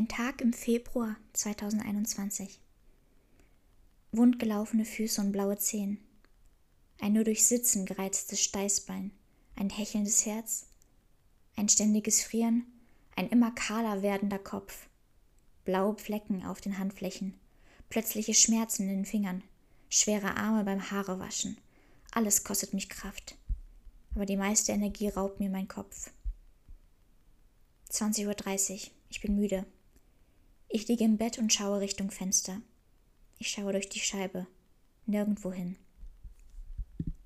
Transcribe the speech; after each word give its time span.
Ein 0.00 0.08
Tag 0.08 0.40
im 0.40 0.54
Februar 0.54 1.14
2021. 1.34 2.58
Wundgelaufene 4.12 4.86
Füße 4.86 5.20
und 5.20 5.30
blaue 5.30 5.58
Zehen. 5.58 5.98
Ein 7.02 7.12
nur 7.12 7.24
durch 7.24 7.44
Sitzen 7.44 7.84
gereiztes 7.84 8.40
Steißbein. 8.40 9.10
Ein 9.56 9.68
hechelndes 9.68 10.24
Herz. 10.24 10.68
Ein 11.54 11.68
ständiges 11.68 12.22
Frieren. 12.22 12.64
Ein 13.14 13.28
immer 13.28 13.50
kahler 13.50 14.00
werdender 14.00 14.38
Kopf. 14.38 14.88
Blaue 15.66 15.98
Flecken 15.98 16.46
auf 16.46 16.62
den 16.62 16.78
Handflächen. 16.78 17.34
Plötzliche 17.90 18.32
Schmerzen 18.32 18.84
in 18.84 18.96
den 18.96 19.04
Fingern. 19.04 19.44
Schwere 19.90 20.34
Arme 20.34 20.64
beim 20.64 20.90
Haarewaschen. 20.90 21.58
Alles 22.12 22.42
kostet 22.42 22.72
mich 22.72 22.88
Kraft. 22.88 23.36
Aber 24.14 24.24
die 24.24 24.38
meiste 24.38 24.72
Energie 24.72 25.10
raubt 25.10 25.40
mir 25.40 25.50
mein 25.50 25.68
Kopf. 25.68 26.10
20.30 27.90 28.72
Uhr. 28.72 28.90
Ich 29.10 29.20
bin 29.20 29.36
müde. 29.36 29.66
Ich 30.72 30.86
liege 30.86 31.02
im 31.02 31.16
Bett 31.16 31.36
und 31.38 31.52
schaue 31.52 31.80
Richtung 31.80 32.12
Fenster. 32.12 32.62
Ich 33.38 33.48
schaue 33.48 33.72
durch 33.72 33.88
die 33.88 33.98
Scheibe. 33.98 34.46
Nirgendwo 35.04 35.52
hin. 35.52 35.76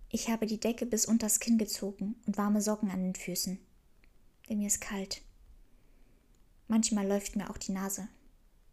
Ich 0.09 0.31
habe 0.31 0.47
die 0.47 0.59
Decke 0.59 0.87
bis 0.87 1.05
unters 1.05 1.41
Kinn 1.41 1.59
gezogen 1.59 2.15
und 2.27 2.39
warme 2.39 2.63
Socken 2.63 2.91
an 2.91 3.03
den 3.03 3.15
Füßen. 3.15 3.59
Denn 4.49 4.59
mir 4.61 4.69
ist 4.69 4.81
kalt. 4.81 5.21
Manchmal 6.69 7.07
läuft 7.07 7.37
mir 7.37 7.51
auch 7.51 7.59
die 7.59 7.73
Nase. 7.73 8.09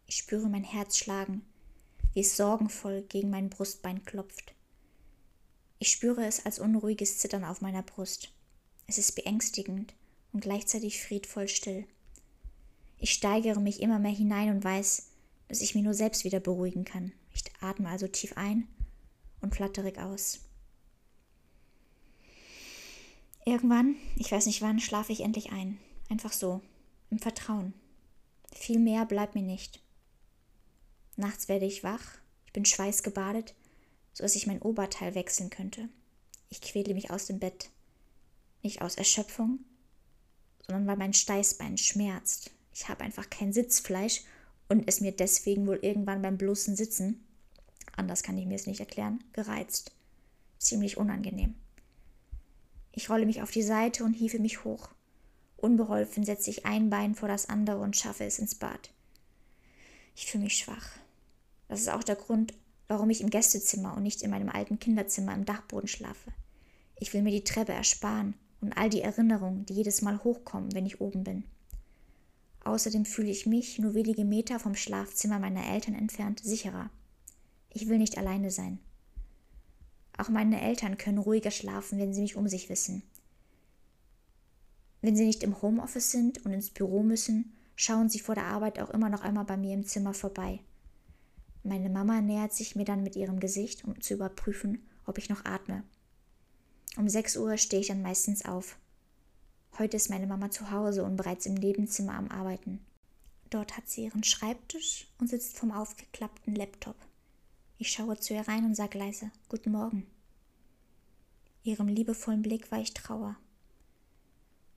Ich 0.06 0.16
spüre 0.16 0.48
mein 0.48 0.64
Herz 0.64 0.96
schlagen, 0.96 1.42
wie 2.14 2.20
es 2.20 2.38
sorgenvoll 2.38 3.02
gegen 3.02 3.28
mein 3.28 3.50
Brustbein 3.50 4.06
klopft. 4.06 4.54
Ich 5.80 5.92
spüre 5.92 6.24
es 6.24 6.46
als 6.46 6.58
unruhiges 6.58 7.18
Zittern 7.18 7.44
auf 7.44 7.60
meiner 7.60 7.82
Brust. 7.82 8.32
Es 8.86 8.96
ist 8.96 9.12
beängstigend 9.16 9.92
und 10.32 10.40
gleichzeitig 10.40 11.02
friedvoll 11.02 11.48
still. 11.48 11.86
Ich 13.02 13.14
steigere 13.14 13.58
mich 13.58 13.82
immer 13.82 13.98
mehr 13.98 14.12
hinein 14.12 14.50
und 14.50 14.62
weiß, 14.62 15.08
dass 15.48 15.60
ich 15.60 15.74
mich 15.74 15.82
nur 15.82 15.92
selbst 15.92 16.22
wieder 16.22 16.38
beruhigen 16.38 16.84
kann. 16.84 17.10
Ich 17.34 17.42
atme 17.60 17.88
also 17.88 18.06
tief 18.06 18.36
ein 18.36 18.68
und 19.40 19.56
flatterig 19.56 19.98
aus. 19.98 20.38
Irgendwann, 23.44 23.96
ich 24.14 24.30
weiß 24.30 24.46
nicht 24.46 24.62
wann, 24.62 24.78
schlafe 24.78 25.10
ich 25.10 25.22
endlich 25.22 25.50
ein. 25.50 25.80
Einfach 26.10 26.32
so, 26.32 26.60
im 27.10 27.18
Vertrauen. 27.18 27.74
Viel 28.54 28.78
mehr 28.78 29.04
bleibt 29.04 29.34
mir 29.34 29.42
nicht. 29.42 29.82
Nachts 31.16 31.48
werde 31.48 31.66
ich 31.66 31.82
wach, 31.82 32.04
ich 32.46 32.52
bin 32.52 32.64
schweißgebadet, 32.64 33.56
so 34.12 34.22
dass 34.22 34.36
ich 34.36 34.46
mein 34.46 34.62
Oberteil 34.62 35.16
wechseln 35.16 35.50
könnte. 35.50 35.88
Ich 36.50 36.60
quäle 36.60 36.94
mich 36.94 37.10
aus 37.10 37.26
dem 37.26 37.40
Bett. 37.40 37.68
Nicht 38.62 38.80
aus 38.80 38.94
Erschöpfung, 38.94 39.58
sondern 40.64 40.86
weil 40.86 40.96
mein 40.96 41.14
Steißbein 41.14 41.78
schmerzt, 41.78 42.52
ich 42.74 42.88
habe 42.88 43.04
einfach 43.04 43.28
kein 43.30 43.52
Sitzfleisch 43.52 44.22
und 44.68 44.88
es 44.88 45.00
mir 45.00 45.12
deswegen 45.12 45.66
wohl 45.66 45.78
irgendwann 45.82 46.22
beim 46.22 46.38
bloßen 46.38 46.76
Sitzen, 46.76 47.24
anders 47.96 48.22
kann 48.22 48.38
ich 48.38 48.46
mir 48.46 48.54
es 48.54 48.66
nicht 48.66 48.80
erklären, 48.80 49.22
gereizt. 49.32 49.92
Ziemlich 50.58 50.96
unangenehm. 50.96 51.54
Ich 52.92 53.10
rolle 53.10 53.26
mich 53.26 53.42
auf 53.42 53.50
die 53.50 53.62
Seite 53.62 54.04
und 54.04 54.12
hiefe 54.12 54.38
mich 54.38 54.64
hoch. 54.64 54.90
Unbeholfen 55.56 56.24
setze 56.24 56.50
ich 56.50 56.66
ein 56.66 56.90
Bein 56.90 57.14
vor 57.14 57.28
das 57.28 57.48
andere 57.48 57.78
und 57.78 57.96
schaffe 57.96 58.24
es 58.24 58.38
ins 58.38 58.54
Bad. 58.54 58.90
Ich 60.14 60.26
fühle 60.26 60.44
mich 60.44 60.56
schwach. 60.56 60.90
Das 61.68 61.80
ist 61.80 61.88
auch 61.88 62.02
der 62.02 62.16
Grund, 62.16 62.52
warum 62.88 63.10
ich 63.10 63.20
im 63.20 63.30
Gästezimmer 63.30 63.96
und 63.96 64.02
nicht 64.02 64.22
in 64.22 64.30
meinem 64.30 64.50
alten 64.50 64.78
Kinderzimmer 64.78 65.34
im 65.34 65.44
Dachboden 65.44 65.88
schlafe. 65.88 66.32
Ich 66.96 67.14
will 67.14 67.22
mir 67.22 67.30
die 67.30 67.44
Treppe 67.44 67.72
ersparen 67.72 68.34
und 68.60 68.72
all 68.74 68.90
die 68.90 69.00
Erinnerungen, 69.00 69.64
die 69.66 69.74
jedes 69.74 70.02
Mal 70.02 70.22
hochkommen, 70.22 70.74
wenn 70.74 70.86
ich 70.86 71.00
oben 71.00 71.24
bin. 71.24 71.44
Außerdem 72.64 73.04
fühle 73.04 73.30
ich 73.30 73.46
mich, 73.46 73.78
nur 73.78 73.94
wenige 73.94 74.24
Meter 74.24 74.60
vom 74.60 74.74
Schlafzimmer 74.74 75.38
meiner 75.38 75.66
Eltern 75.66 75.94
entfernt, 75.94 76.40
sicherer. 76.44 76.90
Ich 77.70 77.88
will 77.88 77.98
nicht 77.98 78.18
alleine 78.18 78.50
sein. 78.50 78.78
Auch 80.16 80.28
meine 80.28 80.60
Eltern 80.60 80.98
können 80.98 81.18
ruhiger 81.18 81.50
schlafen, 81.50 81.98
wenn 81.98 82.12
sie 82.12 82.20
mich 82.20 82.36
um 82.36 82.46
sich 82.46 82.68
wissen. 82.68 83.02
Wenn 85.00 85.16
sie 85.16 85.24
nicht 85.24 85.42
im 85.42 85.60
Homeoffice 85.60 86.12
sind 86.12 86.44
und 86.44 86.52
ins 86.52 86.70
Büro 86.70 87.02
müssen, 87.02 87.52
schauen 87.74 88.08
sie 88.08 88.20
vor 88.20 88.36
der 88.36 88.46
Arbeit 88.46 88.78
auch 88.78 88.90
immer 88.90 89.08
noch 89.08 89.22
einmal 89.22 89.44
bei 89.44 89.56
mir 89.56 89.74
im 89.74 89.84
Zimmer 89.84 90.14
vorbei. 90.14 90.60
Meine 91.64 91.90
Mama 91.90 92.20
nähert 92.20 92.52
sich 92.52 92.76
mir 92.76 92.84
dann 92.84 93.02
mit 93.02 93.16
ihrem 93.16 93.40
Gesicht, 93.40 93.84
um 93.84 94.00
zu 94.00 94.14
überprüfen, 94.14 94.86
ob 95.06 95.18
ich 95.18 95.28
noch 95.28 95.44
atme. 95.44 95.82
Um 96.96 97.08
sechs 97.08 97.36
Uhr 97.36 97.56
stehe 97.56 97.80
ich 97.80 97.88
dann 97.88 98.02
meistens 98.02 98.44
auf. 98.44 98.78
Heute 99.78 99.96
ist 99.96 100.10
meine 100.10 100.26
Mama 100.26 100.50
zu 100.50 100.70
Hause 100.70 101.02
und 101.02 101.16
bereits 101.16 101.46
im 101.46 101.54
Nebenzimmer 101.54 102.12
am 102.14 102.28
Arbeiten. 102.28 102.84
Dort 103.48 103.74
hat 103.76 103.88
sie 103.88 104.04
ihren 104.04 104.22
Schreibtisch 104.22 105.06
und 105.18 105.28
sitzt 105.28 105.56
vom 105.56 105.72
aufgeklappten 105.72 106.54
Laptop. 106.54 106.96
Ich 107.78 107.90
schaue 107.90 108.18
zu 108.18 108.34
ihr 108.34 108.46
rein 108.46 108.66
und 108.66 108.74
sage 108.74 108.98
leise 108.98 109.30
Guten 109.48 109.72
Morgen. 109.72 110.06
Ihrem 111.64 111.88
liebevollen 111.88 112.42
Blick 112.42 112.70
weicht 112.70 112.96
Trauer. 112.96 113.36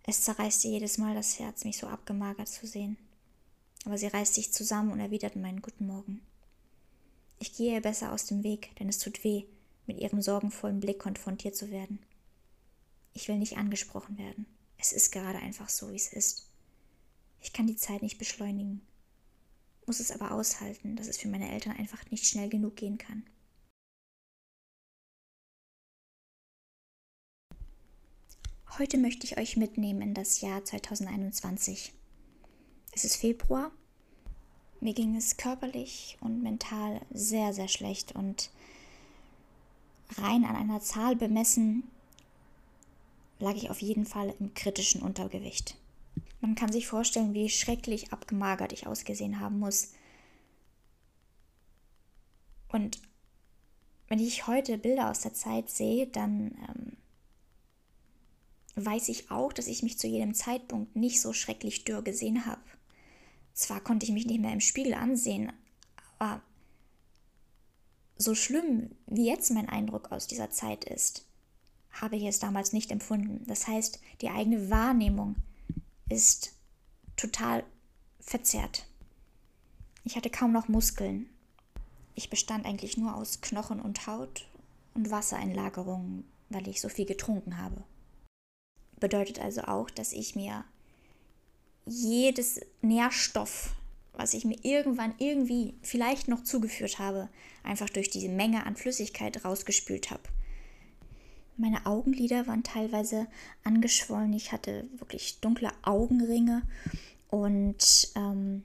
Es 0.03 0.21
zerreißt 0.21 0.63
ihr 0.63 0.71
jedes 0.71 0.97
Mal 0.97 1.13
das 1.13 1.39
Herz, 1.39 1.65
mich 1.65 1.77
so 1.77 1.87
abgemagert 1.87 2.47
zu 2.47 2.65
sehen. 2.65 2.95
Aber 3.85 3.97
sie 3.97 4.07
reißt 4.07 4.33
sich 4.33 4.53
zusammen 4.53 4.93
und 4.93 5.01
erwidert 5.01 5.35
meinen 5.35 5.61
Guten 5.61 5.87
Morgen. 5.87 6.21
Ich 7.39 7.53
gehe 7.53 7.73
ihr 7.73 7.81
besser 7.81 8.13
aus 8.13 8.27
dem 8.27 8.43
Weg, 8.43 8.73
denn 8.77 8.87
es 8.87 8.99
tut 8.99 9.25
weh, 9.25 9.43
mit 9.87 9.99
ihrem 9.99 10.21
sorgenvollen 10.21 10.79
Blick 10.79 10.99
konfrontiert 10.99 11.55
zu 11.55 11.69
werden. 11.69 11.99
Ich 13.13 13.27
will 13.27 13.37
nicht 13.37 13.57
angesprochen 13.57 14.17
werden. 14.17 14.45
Es 14.77 14.91
ist 14.91 15.11
gerade 15.11 15.39
einfach 15.39 15.69
so, 15.69 15.91
wie 15.91 15.95
es 15.95 16.11
ist. 16.11 16.49
Ich 17.41 17.53
kann 17.53 17.67
die 17.67 17.75
Zeit 17.75 18.01
nicht 18.01 18.17
beschleunigen, 18.17 18.81
muss 19.85 19.99
es 19.99 20.11
aber 20.11 20.31
aushalten, 20.31 20.95
dass 20.95 21.07
es 21.07 21.17
für 21.17 21.27
meine 21.27 21.51
Eltern 21.51 21.77
einfach 21.77 22.09
nicht 22.11 22.25
schnell 22.25 22.49
genug 22.49 22.75
gehen 22.75 22.97
kann. 22.97 23.23
Heute 28.77 28.97
möchte 28.97 29.25
ich 29.25 29.37
euch 29.37 29.55
mitnehmen 29.55 30.01
in 30.01 30.13
das 30.13 30.41
Jahr 30.41 30.65
2021. 30.65 31.93
Es 32.91 33.05
ist 33.05 33.15
Februar. 33.15 33.71
Mir 34.81 34.93
ging 34.93 35.15
es 35.15 35.37
körperlich 35.37 36.17
und 36.19 36.43
mental 36.43 36.99
sehr, 37.09 37.53
sehr 37.53 37.69
schlecht 37.69 38.13
und 38.15 38.51
rein 40.17 40.43
an 40.43 40.57
einer 40.57 40.81
Zahl 40.81 41.15
bemessen 41.15 41.89
lag 43.39 43.55
ich 43.55 43.69
auf 43.69 43.81
jeden 43.81 44.05
Fall 44.05 44.33
im 44.39 44.53
kritischen 44.53 45.01
Untergewicht. 45.01 45.75
Man 46.41 46.55
kann 46.55 46.71
sich 46.71 46.87
vorstellen, 46.87 47.33
wie 47.33 47.49
schrecklich 47.49 48.13
abgemagert 48.13 48.71
ich 48.71 48.87
ausgesehen 48.87 49.39
haben 49.39 49.59
muss. 49.59 49.93
Und 52.69 53.01
wenn 54.07 54.19
ich 54.19 54.47
heute 54.47 54.77
Bilder 54.77 55.09
aus 55.09 55.21
der 55.21 55.33
Zeit 55.33 55.69
sehe, 55.69 56.07
dann 56.07 56.55
ähm, 56.69 56.97
weiß 58.75 59.09
ich 59.09 59.31
auch, 59.31 59.53
dass 59.53 59.67
ich 59.67 59.83
mich 59.83 59.97
zu 59.97 60.07
jedem 60.07 60.33
Zeitpunkt 60.33 60.95
nicht 60.95 61.21
so 61.21 61.33
schrecklich 61.33 61.83
dürr 61.85 62.01
gesehen 62.01 62.45
habe. 62.45 62.61
Zwar 63.53 63.79
konnte 63.79 64.05
ich 64.05 64.11
mich 64.11 64.25
nicht 64.25 64.41
mehr 64.41 64.53
im 64.53 64.61
Spiegel 64.61 64.93
ansehen, 64.93 65.51
aber 66.19 66.41
so 68.17 68.35
schlimm 68.35 68.91
wie 69.07 69.27
jetzt 69.27 69.51
mein 69.51 69.69
Eindruck 69.69 70.11
aus 70.11 70.27
dieser 70.27 70.51
Zeit 70.51 70.85
ist, 70.85 71.24
habe 72.01 72.17
ich 72.17 72.23
es 72.23 72.39
damals 72.39 72.73
nicht 72.73 72.91
empfunden. 72.91 73.43
Das 73.47 73.67
heißt, 73.67 73.99
die 74.21 74.29
eigene 74.29 74.69
Wahrnehmung 74.69 75.35
ist 76.09 76.53
total 77.15 77.63
verzerrt. 78.19 78.85
Ich 80.03 80.15
hatte 80.15 80.29
kaum 80.29 80.51
noch 80.51 80.67
Muskeln. 80.67 81.27
Ich 82.13 82.29
bestand 82.29 82.65
eigentlich 82.65 82.97
nur 82.97 83.15
aus 83.15 83.41
Knochen 83.41 83.81
und 83.81 84.07
Haut 84.07 84.47
und 84.93 85.09
Wassereinlagerungen, 85.09 86.25
weil 86.49 86.67
ich 86.67 86.81
so 86.81 86.89
viel 86.89 87.05
getrunken 87.05 87.57
habe. 87.57 87.83
Bedeutet 88.99 89.39
also 89.39 89.61
auch, 89.63 89.89
dass 89.89 90.13
ich 90.13 90.35
mir 90.35 90.63
jedes 91.85 92.61
Nährstoff, 92.81 93.75
was 94.13 94.33
ich 94.33 94.45
mir 94.45 94.57
irgendwann 94.63 95.13
irgendwie 95.17 95.75
vielleicht 95.81 96.27
noch 96.27 96.43
zugeführt 96.43 96.99
habe, 96.99 97.29
einfach 97.63 97.89
durch 97.89 98.09
diese 98.09 98.29
Menge 98.29 98.65
an 98.65 98.75
Flüssigkeit 98.75 99.43
rausgespült 99.43 100.11
habe. 100.11 100.23
Meine 101.57 101.85
Augenlider 101.85 102.47
waren 102.47 102.63
teilweise 102.63 103.27
angeschwollen. 103.63 104.33
Ich 104.33 104.51
hatte 104.51 104.87
wirklich 104.97 105.39
dunkle 105.39 105.71
Augenringe. 105.83 106.63
Und 107.29 108.09
ähm, 108.15 108.63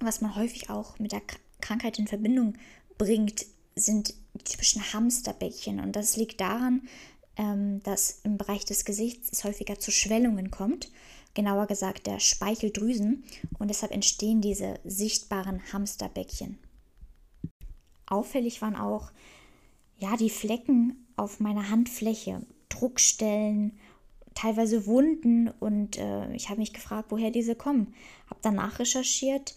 was 0.00 0.20
man 0.20 0.36
häufig 0.36 0.70
auch 0.70 0.98
mit 0.98 1.12
der 1.12 1.22
Krankheit 1.60 1.98
in 1.98 2.06
Verbindung 2.06 2.54
bringt, 2.98 3.46
sind 3.74 4.14
die 4.34 4.44
typischen 4.44 4.92
Hamsterbäckchen. 4.92 5.80
Und 5.80 5.96
das 5.96 6.16
liegt 6.16 6.40
daran, 6.40 6.82
ähm, 7.36 7.82
dass 7.82 8.20
im 8.22 8.38
Bereich 8.38 8.64
des 8.64 8.84
Gesichts 8.84 9.30
es 9.32 9.44
häufiger 9.44 9.78
zu 9.78 9.90
Schwellungen 9.90 10.50
kommt. 10.50 10.90
Genauer 11.34 11.66
gesagt 11.66 12.06
der 12.06 12.20
Speicheldrüsen. 12.20 13.24
Und 13.58 13.68
deshalb 13.68 13.92
entstehen 13.92 14.40
diese 14.40 14.78
sichtbaren 14.84 15.60
Hamsterbäckchen. 15.72 16.58
Auffällig 18.06 18.62
waren 18.62 18.76
auch 18.76 19.10
ja, 19.98 20.16
die 20.16 20.30
Flecken 20.30 21.03
auf 21.16 21.40
meiner 21.40 21.70
Handfläche, 21.70 22.42
Druckstellen, 22.68 23.78
teilweise 24.34 24.86
Wunden 24.86 25.48
und 25.60 25.98
äh, 25.98 26.32
ich 26.34 26.48
habe 26.48 26.60
mich 26.60 26.72
gefragt, 26.72 27.06
woher 27.10 27.30
diese 27.30 27.54
kommen. 27.54 27.94
Habe 28.28 28.40
danach 28.42 28.78
recherchiert, 28.78 29.54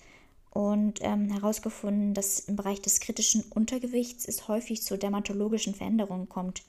und 0.57 1.01
ähm, 1.03 1.29
herausgefunden, 1.29 2.15
dass 2.15 2.39
im 2.39 2.55
Bereich 2.55 2.81
des 2.81 2.99
kritischen 2.99 3.43
Untergewichts 3.51 4.27
es 4.27 4.47
häufig 4.47 4.81
zu 4.81 4.97
dermatologischen 4.97 5.75
Veränderungen 5.75 6.29
kommt. 6.29 6.63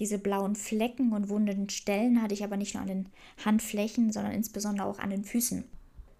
Diese 0.00 0.18
blauen 0.18 0.56
Flecken 0.56 1.12
und 1.12 1.28
wunden 1.28 1.68
Stellen 1.68 2.20
hatte 2.20 2.34
ich 2.34 2.42
aber 2.42 2.56
nicht 2.56 2.74
nur 2.74 2.82
an 2.82 2.88
den 2.88 3.08
Handflächen, 3.44 4.10
sondern 4.10 4.32
insbesondere 4.32 4.88
auch 4.88 4.98
an 4.98 5.10
den 5.10 5.22
Füßen. 5.22 5.62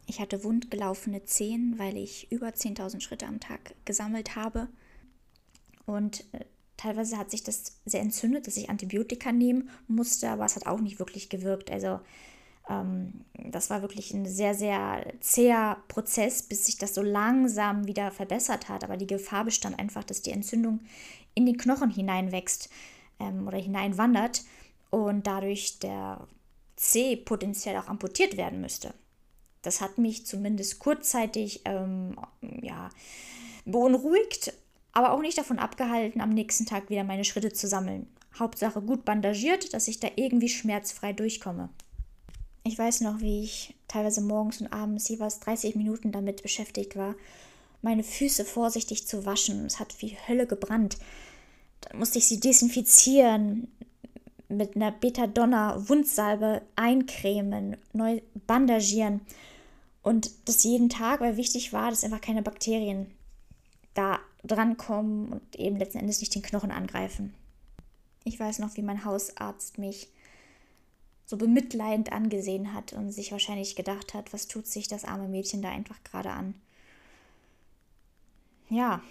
Ich 0.07 0.21
hatte 0.21 0.45
wundgelaufene 0.45 1.25
Zehen, 1.25 1.75
weil 1.79 1.97
ich 1.97 2.31
über 2.31 2.51
10.000 2.51 3.01
Schritte 3.01 3.27
am 3.27 3.41
Tag 3.41 3.75
gesammelt 3.85 4.37
habe. 4.37 4.69
Und 5.85 6.25
äh, 6.33 6.45
teilweise 6.83 7.17
hat 7.17 7.31
sich 7.31 7.45
das 7.45 7.81
sehr 7.85 8.01
entzündet, 8.01 8.47
dass 8.47 8.57
ich 8.57 8.69
Antibiotika 8.69 9.31
nehmen 9.31 9.71
musste, 9.87 10.29
aber 10.29 10.45
es 10.45 10.57
hat 10.57 10.67
auch 10.67 10.81
nicht 10.81 10.99
wirklich 10.99 11.29
gewirkt. 11.29 11.71
Also 11.71 12.01
ähm, 12.69 13.25
das 13.35 13.71
war 13.71 13.83
wirklich 13.83 14.13
ein 14.13 14.27
sehr, 14.27 14.55
sehr 14.55 15.07
zäher 15.21 15.79
Prozess, 15.89 16.43
bis 16.43 16.67
sich 16.67 16.79
das 16.79 16.95
so 16.95 17.03
langsam 17.03 17.87
wieder 17.87 18.11
verbessert 18.11 18.69
hat. 18.69 18.83
Aber 18.83 18.97
die 18.97 19.07
Gefahr 19.07 19.45
bestand 19.45 19.79
einfach, 19.79 20.05
dass 20.05 20.23
die 20.23 20.33
Entzündung 20.33 20.81
in 21.35 21.47
den 21.47 21.57
Knochen 21.57 21.91
hineinwächst 21.91 22.69
ähm, 23.21 23.47
oder 23.47 23.59
hineinwandert 23.59 24.43
und 24.91 25.27
dadurch 25.27 25.79
der 25.79 26.27
C 26.77 27.17
potenziell 27.17 27.77
auch 27.77 27.87
amputiert 27.87 28.37
werden 28.37 28.61
müsste. 28.61 28.93
Das 29.63 29.81
hat 29.81 29.99
mich 29.99 30.27
zumindest 30.27 30.81
kurzzeitig 30.81 31.63
ähm, 31.65 32.17
ja, 32.41 32.91
beunruhigt, 33.65 34.53
aber 34.93 35.13
auch 35.13 35.21
nicht 35.21 35.39
davon 35.39 35.59
abgehalten, 35.59 36.21
am 36.21 36.31
nächsten 36.31 36.67
Tag 36.67 36.91
wieder 36.91 37.05
meine 37.05 37.25
Schritte 37.25 37.53
zu 37.53 37.67
sammeln. 37.67 38.07
Hauptsache 38.39 38.81
gut 38.81 39.05
bandagiert, 39.05 39.75
dass 39.75 39.89
ich 39.89 40.01
da 40.01 40.09
irgendwie 40.17 40.49
schmerzfrei 40.49 41.13
durchkomme. 41.13 41.69
Ich 42.65 42.79
weiß 42.79 43.01
noch, 43.01 43.21
wie 43.21 43.43
ich 43.43 43.75
teilweise 43.89 44.21
morgens 44.21 44.61
und 44.61 44.73
abends 44.73 45.09
jeweils 45.09 45.41
30 45.41 45.75
Minuten 45.75 46.13
damit 46.13 46.43
beschäftigt 46.43 46.97
war, 46.97 47.15
meine 47.83 48.05
Füße 48.05 48.45
vorsichtig 48.45 49.07
zu 49.07 49.27
waschen. 49.27 49.67
Es 49.67 49.81
hat 49.81 50.01
wie 50.01 50.17
Hölle 50.29 50.47
gebrannt. 50.47 50.97
Dann 51.81 51.99
musste 51.99 52.19
ich 52.19 52.27
sie 52.27 52.39
desinfizieren, 52.39 53.69
mit 54.49 54.77
einer 54.77 54.93
Betadonna-Wundsalbe 54.93 56.63
eincremen, 56.77 57.77
neu 57.93 58.21
bandagieren. 58.47 59.23
Und 60.03 60.31
das 60.45 60.63
jeden 60.63 60.89
Tag, 60.89 61.21
weil 61.21 61.37
wichtig 61.37 61.73
war, 61.73 61.91
dass 61.91 62.05
einfach 62.05 62.21
keine 62.21 62.43
Bakterien 62.43 63.07
da 63.95 64.21
drankommen 64.45 65.33
und 65.33 65.57
eben 65.57 65.77
letzten 65.77 65.99
Endes 65.99 66.21
nicht 66.21 66.35
den 66.35 66.43
Knochen 66.43 66.71
angreifen. 66.71 67.35
Ich 68.25 68.39
weiß 68.39 68.59
noch, 68.59 68.77
wie 68.77 68.83
mein 68.83 69.05
Hausarzt 69.05 69.79
mich 69.79 70.09
so 71.27 71.37
bemitleidend 71.37 72.13
angesehen 72.13 72.75
hat 72.75 72.93
und 72.93 73.11
sich 73.11 73.33
wahrscheinlich 73.33 73.77
gedacht 73.77 74.15
hat, 74.15 74.33
was 74.33 74.49
tut 74.49 74.67
sich 74.67 74.89
das 74.89 75.05
arme 75.05 75.29
Mädchen 75.29 75.63
da 75.63 75.71
einfach 75.71 76.03
gerade 76.05 76.31
an. 76.31 76.55
Ja, 78.69 79.03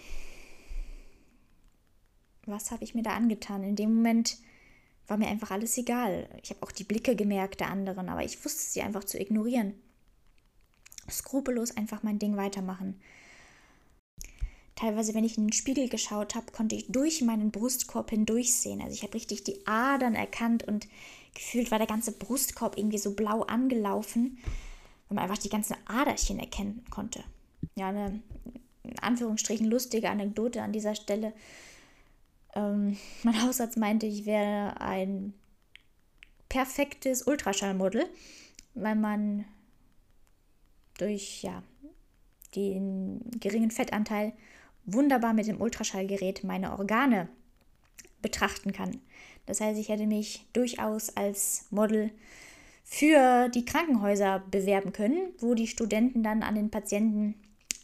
was 2.46 2.72
habe 2.72 2.84
ich 2.84 2.96
mir 2.96 3.04
da 3.04 3.12
angetan? 3.12 3.64
In 3.64 3.76
dem 3.76 3.96
Moment 3.96 4.38
war 5.08 5.18
mir 5.18 5.28
einfach 5.28 5.52
alles 5.52 5.78
egal. 5.78 6.28
Ich 6.42 6.50
habe 6.50 6.64
auch 6.64 6.72
die 6.72 6.84
Blicke 6.84 7.16
gemerkt 7.16 7.60
der 7.60 7.70
anderen, 7.70 8.10
aber 8.10 8.24
ich 8.24 8.44
wusste 8.44 8.62
sie 8.62 8.82
einfach 8.82 9.04
zu 9.04 9.20
ignorieren. 9.20 9.74
Skrupellos 11.10 11.76
einfach 11.76 12.04
mein 12.04 12.20
Ding 12.20 12.38
weitermachen. 12.38 13.00
Teilweise, 14.82 15.14
wenn 15.14 15.24
ich 15.24 15.38
in 15.38 15.46
den 15.46 15.54
Spiegel 15.54 15.90
geschaut 15.90 16.34
habe, 16.34 16.52
konnte 16.52 16.76
ich 16.76 16.92
durch 16.92 17.22
meinen 17.22 17.52
Brustkorb 17.52 18.10
hindurchsehen. 18.10 18.82
Also 18.82 18.96
ich 18.96 19.04
habe 19.04 19.14
richtig 19.14 19.44
die 19.44 19.68
Adern 19.68 20.16
erkannt 20.16 20.68
und 20.68 20.88
gefühlt 21.36 21.70
war 21.70 21.78
der 21.78 21.86
ganze 21.86 22.12
Brustkorb 22.12 22.80
irgendwie 22.80 22.98
so 22.98 23.14
blau 23.14 23.44
angelaufen, 23.44 24.40
weil 25.08 25.18
man 25.18 25.26
einfach 25.26 25.38
die 25.38 25.50
ganzen 25.50 25.76
Aderchen 25.86 26.40
erkennen 26.40 26.84
konnte. 26.90 27.24
Ja, 27.76 27.90
eine 27.90 28.24
in 28.84 28.98
Anführungsstrichen 28.98 29.68
lustige 29.68 30.10
Anekdote 30.10 30.64
an 30.64 30.74
dieser 30.74 30.96
Stelle. 30.96 31.32
Ähm, 32.56 32.98
mein 33.22 33.40
Hausarzt 33.44 33.78
meinte, 33.78 34.08
ich 34.08 34.26
wäre 34.26 34.82
ein 34.82 35.36
perfektes 36.50 37.28
Ultraschallmodell, 37.28 38.10
weil 38.74 38.96
man 38.96 39.46
durch 40.98 41.44
ja, 41.44 41.62
den 42.56 43.22
geringen 43.40 43.70
Fettanteil 43.70 44.34
wunderbar 44.86 45.34
mit 45.34 45.48
dem 45.48 45.62
Ultraschallgerät 45.62 46.44
meine 46.44 46.78
Organe 46.78 47.30
betrachten 48.22 48.72
kann. 48.74 49.00
Das 49.46 49.62
heißt, 49.62 49.80
ich 49.80 49.90
hätte 49.90 50.08
mich 50.08 50.46
durchaus 50.54 51.16
als 51.16 51.66
Model 51.72 52.12
für 52.84 53.50
die 53.50 53.66
Krankenhäuser 53.66 54.44
bewerben 54.52 54.92
können, 54.92 55.34
wo 55.40 55.54
die 55.54 55.68
Studenten 55.68 56.24
dann 56.24 56.44
an 56.44 56.56
den 56.56 56.70
Patienten 56.70 57.36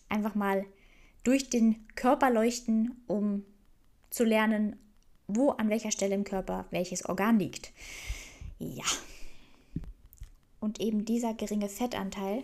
einfach 0.10 0.36
mal 0.36 0.66
durch 1.24 1.50
den 1.50 1.88
Körper 1.96 2.30
leuchten, 2.30 3.04
um 3.08 3.44
zu 4.10 4.24
lernen, 4.24 4.78
wo 5.28 5.52
an 5.52 5.70
welcher 5.70 5.92
Stelle 5.92 6.16
im 6.16 6.24
Körper 6.24 6.66
welches 6.72 7.06
Organ 7.06 7.40
liegt. 7.40 7.72
Ja. 8.60 8.86
Und 10.60 10.80
eben 10.80 11.06
dieser 11.06 11.34
geringe 11.34 11.70
Fettanteil, 11.70 12.44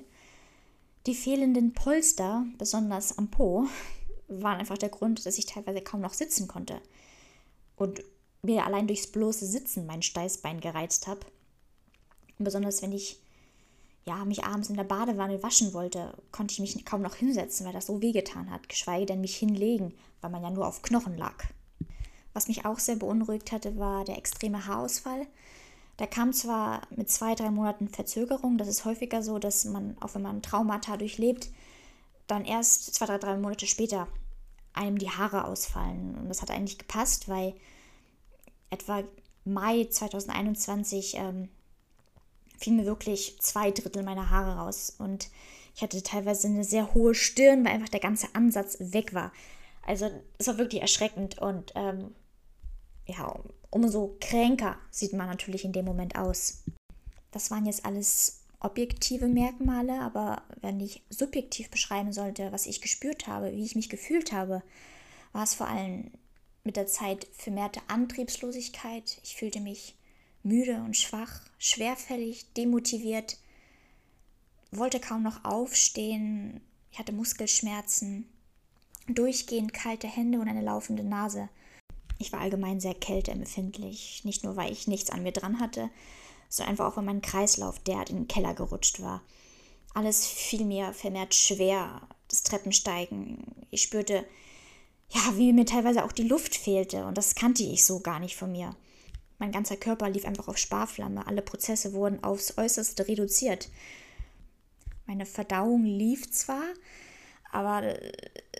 die 1.06 1.16
fehlenden 1.16 1.74
Polster, 1.74 2.46
besonders 2.58 3.18
am 3.18 3.30
Po, 3.30 3.68
waren 4.28 4.60
einfach 4.60 4.78
der 4.78 4.90
Grund, 4.90 5.26
dass 5.26 5.38
ich 5.38 5.46
teilweise 5.46 5.82
kaum 5.82 6.02
noch 6.02 6.14
sitzen 6.14 6.48
konnte. 6.48 6.82
Und 7.76 8.04
mir 8.42 8.66
allein 8.66 8.88
durchs 8.88 9.08
bloße 9.08 9.46
Sitzen 9.46 9.86
mein 9.86 10.02
Steißbein 10.02 10.60
gereizt 10.60 11.08
habe. 11.08 11.22
Besonders 12.38 12.82
wenn 12.82 12.92
ich 12.92 13.20
ja, 14.06 14.26
mich 14.26 14.44
abends 14.44 14.70
in 14.70 14.76
der 14.76 14.84
Badewanne 14.84 15.42
waschen 15.44 15.74
wollte, 15.74 16.14
konnte 16.32 16.54
ich 16.54 16.60
mich 16.60 16.86
kaum 16.86 17.02
noch 17.02 17.16
hinsetzen, 17.16 17.66
weil 17.66 17.74
das 17.74 17.86
so 17.86 18.02
wehgetan 18.02 18.52
hat, 18.52 18.68
geschweige 18.68 19.06
denn 19.06 19.22
mich 19.22 19.36
hinlegen, 19.36 19.94
weil 20.20 20.30
man 20.30 20.44
ja 20.44 20.50
nur 20.50 20.68
auf 20.68 20.82
Knochen 20.82 21.18
lag. 21.18 21.46
Was 22.34 22.48
mich 22.48 22.66
auch 22.66 22.80
sehr 22.80 22.98
beunruhigt 22.98 23.52
hatte, 23.52 23.78
war 23.78 24.04
der 24.04 24.18
extreme 24.18 24.66
Haarausfall. 24.68 25.26
Der 26.00 26.08
kam 26.08 26.34
zwar 26.34 26.82
mit 26.90 27.10
zwei, 27.10 27.36
drei 27.36 27.52
Monaten 27.52 27.88
Verzögerung, 27.88 28.58
das 28.58 28.68
ist 28.68 28.84
häufiger 28.84 29.22
so, 29.22 29.40
dass 29.40 29.64
man, 29.66 29.96
auch 30.02 30.16
wenn 30.16 30.24
man 30.24 30.42
Traumata 30.42 30.98
durchlebt, 30.98 31.50
dann 32.28 32.46
erst 32.46 32.94
zwei, 32.94 33.06
drei, 33.06 33.18
drei 33.18 33.38
Monate 33.38 33.68
später 33.68 34.08
einem 34.74 34.98
die 34.98 35.10
Haare 35.10 35.46
ausfallen. 35.46 36.16
Und 36.16 36.30
das 36.30 36.42
hat 36.42 36.52
eigentlich 36.52 36.78
gepasst, 36.78 37.30
weil 37.30 37.54
etwa 38.70 39.04
Mai 39.46 39.86
2021 39.86 41.16
ähm, 41.18 41.50
fielen 42.58 42.78
mir 42.78 42.86
wirklich 42.86 43.38
zwei 43.40 43.72
Drittel 43.72 44.04
meiner 44.04 44.30
Haare 44.30 44.58
raus. 44.58 44.96
Und 44.98 45.30
ich 45.76 45.82
hatte 45.82 46.02
teilweise 46.02 46.48
eine 46.48 46.64
sehr 46.64 46.94
hohe 46.94 47.14
Stirn, 47.14 47.66
weil 47.66 47.74
einfach 47.74 47.90
der 47.90 48.00
ganze 48.00 48.34
Ansatz 48.34 48.78
weg 48.80 49.14
war. 49.14 49.32
Also 49.86 50.10
es 50.38 50.48
war 50.48 50.58
wirklich 50.58 50.82
erschreckend 50.82 51.40
und 51.40 51.74
ähm, 51.76 52.16
ja, 53.06 53.36
umso 53.70 54.16
kränker 54.22 54.78
sieht 54.92 55.14
man 55.14 55.28
natürlich 55.28 55.66
in 55.66 55.74
dem 55.74 55.86
Moment 55.86 56.16
aus. 56.16 56.64
Das 57.32 57.52
waren 57.52 57.66
jetzt 57.66 57.86
alles 57.86 58.43
objektive 58.64 59.28
Merkmale, 59.28 60.00
aber 60.00 60.42
wenn 60.62 60.80
ich 60.80 61.04
subjektiv 61.10 61.70
beschreiben 61.70 62.14
sollte, 62.14 62.52
was 62.52 62.66
ich 62.66 62.82
gespürt 62.82 63.28
habe, 63.28 63.52
wie 63.52 63.64
ich 63.64 63.76
mich 63.76 63.90
gefühlt 63.90 64.32
habe, 64.32 64.64
war 65.34 65.44
es 65.44 65.54
vor 65.54 65.68
allem 65.68 66.12
mit 66.64 66.78
der 66.78 66.88
Zeit 66.88 67.28
vermehrte 67.34 67.82
Antriebslosigkeit. 67.88 69.20
Ich 69.24 69.36
fühlte 69.36 69.60
mich 69.60 69.96
müde 70.44 70.78
und 70.78 70.96
schwach, 70.96 71.42
schwerfällig, 71.58 72.46
demotiviert, 72.54 73.38
wollte 74.72 75.00
kaum 75.00 75.24
noch 75.24 75.44
aufstehen, 75.44 76.62
ich 76.92 77.00
hatte 77.00 77.12
Muskelschmerzen, 77.12 78.28
durchgehend 79.08 79.74
kalte 79.74 80.08
Hände 80.08 80.40
und 80.40 80.48
eine 80.48 80.62
laufende 80.62 81.04
Nase. 81.04 81.50
Ich 82.20 82.32
war 82.32 82.40
allgemein 82.40 82.80
sehr 82.80 82.94
kälteempfindlich, 82.94 84.24
nicht 84.24 84.44
nur 84.44 84.56
weil 84.56 84.72
ich 84.72 84.88
nichts 84.88 85.10
an 85.10 85.24
mir 85.24 85.32
dran 85.32 85.60
hatte, 85.60 85.90
sondern 86.54 86.74
einfach 86.74 86.86
auch 86.86 86.98
weil 86.98 87.04
mein 87.04 87.24
Kreislauf 87.24 87.80
derart 87.80 88.12
in 88.12 88.18
den 88.18 88.28
Keller 88.28 88.54
gerutscht 88.54 89.02
war. 89.02 89.24
Alles 89.96 90.28
fiel 90.28 90.66
mir 90.66 90.94
vermehrt 90.94 91.34
schwer, 91.34 92.08
das 92.28 92.44
Treppensteigen. 92.44 93.66
Ich 93.72 93.82
spürte 93.82 94.24
ja, 95.10 95.22
wie 95.36 95.52
mir 95.52 95.66
teilweise 95.66 96.04
auch 96.04 96.12
die 96.12 96.28
Luft 96.28 96.56
fehlte 96.56 97.06
und 97.06 97.18
das 97.18 97.34
kannte 97.34 97.64
ich 97.64 97.86
so 97.86 98.02
gar 98.02 98.20
nicht 98.20 98.36
von 98.36 98.52
mir. 98.52 98.76
Mein 99.40 99.52
ganzer 99.52 99.78
Körper 99.78 100.10
lief 100.10 100.26
einfach 100.26 100.48
auf 100.48 100.60
Sparflamme, 100.60 101.26
alle 101.26 101.42
Prozesse 101.42 101.94
wurden 101.94 102.24
aufs 102.24 102.56
äußerste 102.56 103.08
reduziert. 103.08 103.70
Meine 105.08 105.26
Verdauung 105.26 105.86
lief 105.86 106.30
zwar, 106.32 106.64
aber 107.52 107.96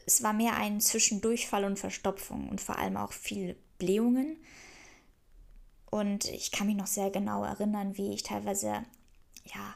es 0.08 0.24
war 0.24 0.34
mehr 0.34 0.56
ein 0.56 0.82
Zwischendurchfall 0.82 1.64
und 1.64 1.78
Verstopfung 1.78 2.50
und 2.50 2.60
vor 2.60 2.80
allem 2.80 2.98
auch 2.98 3.14
viel 3.14 3.56
Blähungen. 3.78 4.38
Und 5.94 6.26
ich 6.26 6.52
kann 6.52 6.66
mich 6.66 6.76
noch 6.76 6.88
sehr 6.88 7.12
genau 7.12 7.44
erinnern, 7.44 8.00
wie 8.00 8.16
ich 8.16 8.24
teilweise 8.24 8.84
ja 9.46 9.76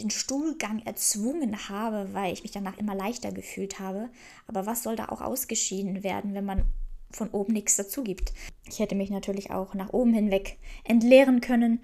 den 0.00 0.10
Stuhlgang 0.10 0.80
erzwungen 0.80 1.68
habe, 1.68 2.12
weil 2.12 2.32
ich 2.32 2.42
mich 2.42 2.50
danach 2.50 2.78
immer 2.78 2.96
leichter 2.96 3.30
gefühlt 3.30 3.78
habe. 3.78 4.10
Aber 4.48 4.66
was 4.66 4.82
soll 4.82 4.96
da 4.96 5.10
auch 5.10 5.20
ausgeschieden 5.20 6.02
werden, 6.02 6.34
wenn 6.34 6.44
man 6.44 6.64
von 7.12 7.30
oben 7.30 7.52
nichts 7.52 7.76
dazu 7.76 8.02
gibt? 8.02 8.32
Ich 8.66 8.80
hätte 8.80 8.96
mich 8.96 9.10
natürlich 9.10 9.52
auch 9.52 9.74
nach 9.74 9.92
oben 9.92 10.12
hinweg 10.12 10.58
entleeren 10.82 11.40
können, 11.40 11.80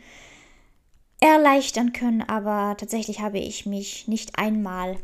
erleichtern 1.20 1.92
können, 1.92 2.22
aber 2.22 2.76
tatsächlich 2.78 3.20
habe 3.20 3.38
ich 3.38 3.64
mich 3.64 4.08
nicht 4.08 4.40
einmal 4.40 4.96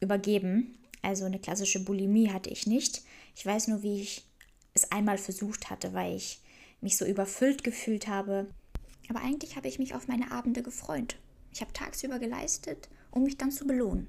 übergeben. 0.00 0.78
Also 1.00 1.24
eine 1.24 1.38
klassische 1.38 1.82
Bulimie 1.82 2.30
hatte 2.30 2.50
ich 2.50 2.66
nicht. 2.66 3.00
Ich 3.34 3.46
weiß 3.46 3.68
nur, 3.68 3.82
wie 3.82 4.02
ich 4.02 4.28
es 4.74 4.92
einmal 4.92 5.16
versucht 5.16 5.70
hatte, 5.70 5.94
weil 5.94 6.14
ich 6.14 6.43
mich 6.84 6.96
so 6.96 7.04
überfüllt 7.04 7.64
gefühlt 7.64 8.06
habe. 8.06 8.46
Aber 9.10 9.20
eigentlich 9.20 9.56
habe 9.56 9.66
ich 9.66 9.80
mich 9.80 9.94
auf 9.94 10.06
meine 10.06 10.30
Abende 10.30 10.62
gefreut. 10.62 11.16
Ich 11.52 11.60
habe 11.60 11.72
tagsüber 11.72 12.18
geleistet, 12.18 12.88
um 13.10 13.24
mich 13.24 13.36
dann 13.36 13.50
zu 13.50 13.66
belohnen. 13.66 14.06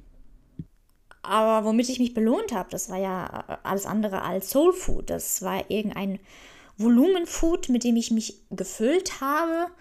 Aber 1.23 1.65
womit 1.65 1.89
ich 1.89 1.99
mich 1.99 2.13
belohnt 2.13 2.51
habe, 2.51 2.69
das 2.69 2.89
war 2.89 2.97
ja 2.99 3.45
äh, 3.47 3.57
alles 3.63 3.87
andere 3.87 4.21
als 4.21 4.51
Soul 4.51 4.73
Food. 4.73 5.09
Das 5.09 5.41
war 5.41 5.71
irgendein 5.71 6.19
Volumenfood, 6.77 7.69
mit 7.69 7.83
dem 7.83 7.95
ich 7.95 8.11
mich 8.11 8.41
gefüllt 8.51 9.21
habe 9.21 9.71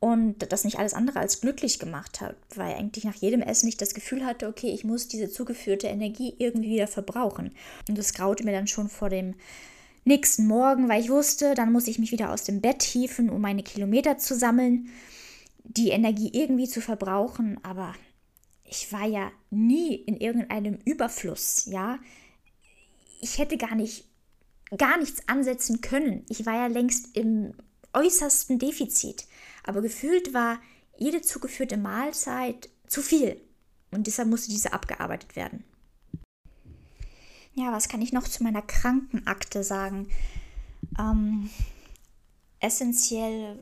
und 0.00 0.52
das 0.52 0.64
nicht 0.64 0.78
alles 0.78 0.94
andere 0.94 1.18
als 1.18 1.40
glücklich 1.40 1.78
gemacht 1.78 2.20
hat, 2.20 2.36
weil 2.54 2.74
eigentlich 2.74 3.04
nach 3.04 3.14
jedem 3.14 3.42
Essen 3.42 3.68
ich 3.68 3.76
das 3.76 3.94
Gefühl 3.94 4.24
hatte, 4.24 4.48
okay, 4.48 4.68
ich 4.68 4.84
muss 4.84 5.08
diese 5.08 5.30
zugeführte 5.30 5.88
Energie 5.88 6.34
irgendwie 6.38 6.70
wieder 6.70 6.86
verbrauchen. 6.86 7.54
Und 7.88 7.98
das 7.98 8.14
graute 8.14 8.44
mir 8.44 8.52
dann 8.52 8.66
schon 8.66 8.88
vor 8.88 9.08
dem 9.08 9.34
nächsten 10.04 10.46
Morgen, 10.46 10.88
weil 10.88 11.02
ich 11.02 11.10
wusste, 11.10 11.54
dann 11.54 11.72
muss 11.72 11.86
ich 11.86 11.98
mich 11.98 12.12
wieder 12.12 12.32
aus 12.32 12.44
dem 12.44 12.60
Bett 12.60 12.82
hieven, 12.82 13.30
um 13.30 13.40
meine 13.40 13.62
Kilometer 13.62 14.18
zu 14.18 14.34
sammeln, 14.34 14.88
die 15.64 15.90
Energie 15.90 16.30
irgendwie 16.32 16.68
zu 16.68 16.80
verbrauchen, 16.80 17.58
aber 17.62 17.94
ich 18.64 18.92
war 18.92 19.06
ja 19.06 19.30
nie 19.50 19.94
in 19.94 20.16
irgendeinem 20.16 20.78
Überfluss, 20.84 21.66
ja. 21.66 21.98
Ich 23.20 23.38
hätte 23.38 23.56
gar 23.56 23.74
nicht 23.74 24.04
gar 24.76 24.98
nichts 24.98 25.28
ansetzen 25.28 25.80
können. 25.80 26.24
Ich 26.28 26.46
war 26.46 26.54
ja 26.54 26.66
längst 26.66 27.16
im 27.16 27.54
äußersten 27.92 28.58
Defizit. 28.58 29.26
Aber 29.62 29.82
gefühlt 29.82 30.34
war 30.34 30.60
jede 30.96 31.22
zugeführte 31.22 31.76
Mahlzeit 31.76 32.68
zu 32.86 33.02
viel. 33.02 33.40
Und 33.90 34.06
deshalb 34.06 34.28
musste 34.28 34.50
diese 34.50 34.72
abgearbeitet 34.72 35.36
werden. 35.36 35.64
Ja, 37.56 37.72
was 37.72 37.88
kann 37.88 38.02
ich 38.02 38.12
noch 38.12 38.24
zu 38.24 38.42
meiner 38.42 38.62
Krankenakte 38.62 39.62
sagen? 39.62 40.08
Ähm, 40.98 41.50
essentiell 42.58 43.58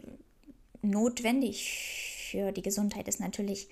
notwendig 0.81 2.29
für 2.31 2.53
die 2.53 2.63
Gesundheit 2.63 3.07
ist 3.07 3.21
natürlich 3.21 3.69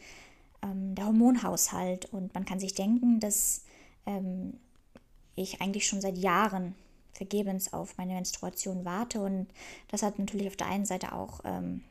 ähm, 0.62 0.94
der 0.94 1.06
Hormonhaushalt. 1.06 2.12
Und 2.12 2.34
man 2.34 2.44
kann 2.44 2.60
sich 2.60 2.74
denken, 2.74 3.18
dass 3.18 3.64
ähm, 4.04 4.60
ich 5.36 5.62
eigentlich 5.62 5.86
schon 5.86 6.02
seit 6.02 6.18
Jahren 6.18 6.74
vergebens 7.12 7.72
auf 7.72 7.96
meine 7.96 8.12
Menstruation 8.12 8.84
warte. 8.84 9.20
Und 9.20 9.48
das 9.88 10.02
hat 10.02 10.18
natürlich 10.18 10.48
auf 10.48 10.56
der 10.56 10.66
einen 10.66 10.84
Seite 10.84 11.12
auch 11.14 11.40
ähm, 11.44 11.82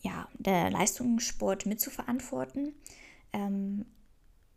ja, 0.00 0.28
der 0.34 0.70
Leistungssport 0.70 1.66
mitzuverantworten. 1.66 2.72
Ähm, 3.32 3.84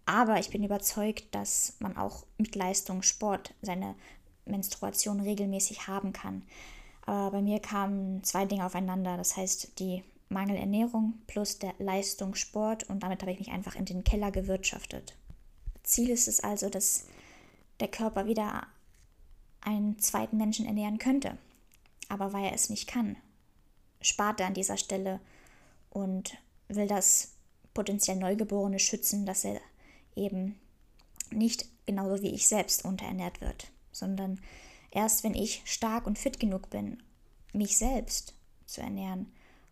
aber 0.10 0.40
ich 0.40 0.50
bin 0.50 0.64
überzeugt, 0.64 1.36
dass 1.36 1.76
man 1.78 1.96
auch 1.96 2.26
mit 2.40 2.56
Leistungssport 2.56 3.54
seine 3.62 3.94
Menstruation 4.46 5.20
regelmäßig 5.20 5.88
haben 5.88 6.14
kann. 6.14 6.42
Aber 7.06 7.30
bei 7.30 7.42
mir 7.44 7.60
kamen 7.60 8.24
zwei 8.24 8.46
Dinge 8.46 8.66
aufeinander. 8.66 9.18
Das 9.18 9.38
heißt, 9.38 9.78
die 9.78 10.04
Mangelernährung 10.30 11.14
plus 11.28 11.60
der 11.60 11.76
Leistungssport 11.78 12.90
und 12.90 13.04
damit 13.04 13.22
habe 13.22 13.32
ich 13.32 13.38
mich 13.38 13.52
einfach 13.52 13.76
in 13.76 13.86
den 13.86 14.04
Keller 14.04 14.32
gewirtschaftet. 14.32 15.16
Ziel 15.84 16.10
ist 16.10 16.28
es 16.28 16.40
also, 16.40 16.72
dass 16.72 17.06
der 17.80 17.88
Körper 17.88 18.26
wieder 18.26 18.66
einen 19.62 20.00
zweiten 20.00 20.38
Menschen 20.38 20.66
ernähren 20.66 20.98
könnte. 20.98 21.38
Aber 22.08 22.34
weil 22.34 22.46
er 22.46 22.54
es 22.54 22.72
nicht 22.72 22.88
kann, 22.88 23.16
spart 24.02 24.40
er 24.40 24.48
an 24.48 24.56
dieser 24.56 24.78
Stelle 24.78 25.20
und 25.92 26.36
will 26.68 26.88
das 26.88 27.36
potenziell 27.76 28.18
Neugeborene 28.18 28.80
schützen, 28.80 29.28
dass 29.28 29.46
er 29.46 29.62
eben 30.16 30.60
nicht 31.32 31.66
genauso 31.86 32.22
wie 32.22 32.34
ich 32.34 32.48
selbst 32.48 32.86
unterernährt 32.86 33.42
wird, 33.42 33.72
sondern 33.92 34.40
erst 34.92 35.24
wenn 35.24 35.34
ich 35.34 35.62
stark 35.66 36.08
und 36.08 36.18
fit 36.18 36.40
genug 36.40 36.70
bin, 36.70 37.02
mich 37.54 37.78
selbst 37.78 38.34
zu 38.66 38.82
ernähren 38.82 39.32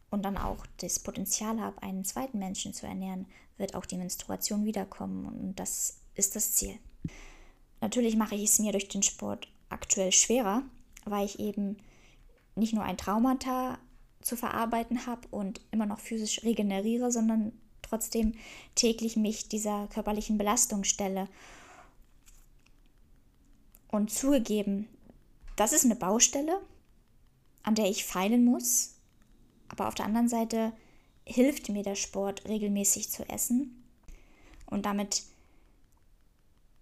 und 0.09 0.23
dann 0.23 0.37
auch 0.37 0.65
das 0.77 0.99
Potenzial 0.99 1.59
habe, 1.59 1.81
einen 1.83 2.05
zweiten 2.05 2.39
Menschen 2.39 2.73
zu 2.73 2.87
ernähren, 2.87 3.25
wird 3.57 3.75
auch 3.75 3.85
die 3.85 3.97
Menstruation 3.97 4.65
wiederkommen 4.65 5.25
und 5.25 5.59
das 5.59 5.97
ist 6.15 6.35
das 6.35 6.53
Ziel. 6.53 6.77
Natürlich 7.81 8.15
mache 8.15 8.35
ich 8.35 8.45
es 8.45 8.59
mir 8.59 8.71
durch 8.71 8.87
den 8.87 9.03
Sport 9.03 9.47
aktuell 9.69 10.11
schwerer, 10.11 10.63
weil 11.05 11.25
ich 11.25 11.39
eben 11.39 11.77
nicht 12.55 12.73
nur 12.73 12.83
ein 12.83 12.97
Traumata 12.97 13.77
zu 14.21 14.35
verarbeiten 14.35 15.05
habe 15.05 15.27
und 15.29 15.61
immer 15.71 15.85
noch 15.85 15.99
physisch 15.99 16.43
regeneriere, 16.43 17.11
sondern 17.11 17.53
trotzdem 17.87 18.33
täglich 18.75 19.15
mich 19.15 19.47
dieser 19.47 19.87
körperlichen 19.87 20.37
Belastung 20.37 20.83
stelle. 20.83 21.27
Und 23.89 24.11
zugegeben, 24.11 24.87
das 25.55 25.73
ist 25.73 25.85
eine 25.85 25.95
Baustelle, 25.95 26.61
an 27.63 27.75
der 27.75 27.89
ich 27.89 28.05
feilen 28.05 28.45
muss, 28.45 28.95
aber 29.69 29.87
auf 29.87 29.95
der 29.95 30.05
anderen 30.05 30.29
Seite 30.29 30.73
hilft 31.25 31.69
mir 31.69 31.83
der 31.83 31.95
Sport 31.95 32.47
regelmäßig 32.47 33.09
zu 33.09 33.27
essen 33.27 33.83
und 34.65 34.85
damit 34.85 35.23